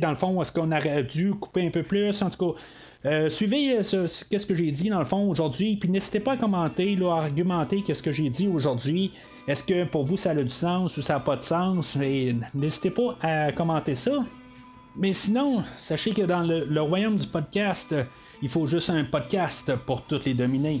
[0.00, 2.22] dans le fond, est-ce qu'on aurait dû couper un peu plus?
[2.22, 2.60] En tout cas,
[3.04, 6.32] euh, suivez euh, ce, qu'est-ce que j'ai dit dans le fond aujourd'hui, puis n'hésitez pas
[6.32, 9.12] à commenter, là, à argumenter qu'est-ce que j'ai dit aujourd'hui.
[9.48, 11.96] Est-ce que pour vous ça a du sens ou ça n'a pas de sens?
[12.54, 14.24] n'hésitez pas à commenter ça.
[14.94, 17.94] Mais sinon, sachez que dans le, royaume du podcast,
[18.40, 20.80] il faut juste un podcast pour toutes les dominer.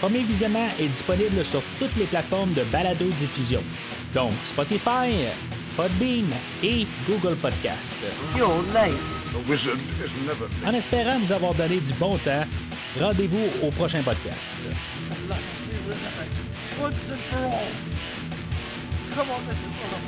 [0.00, 3.62] Premier Visionnement est disponible sur toutes les plateformes de balado-diffusion,
[4.14, 5.28] donc Spotify,
[5.74, 6.28] Podbean
[6.62, 7.96] et Google Podcast.
[10.66, 12.44] En espérant nous avoir donné du bon temps,
[13.00, 14.58] rendez-vous au prochain podcast.
[19.14, 19.54] Come on, Mr.
[19.54, 20.02] Fuller.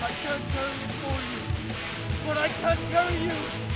[0.00, 1.40] I can't carry it for you,
[2.24, 3.73] but I can carry you.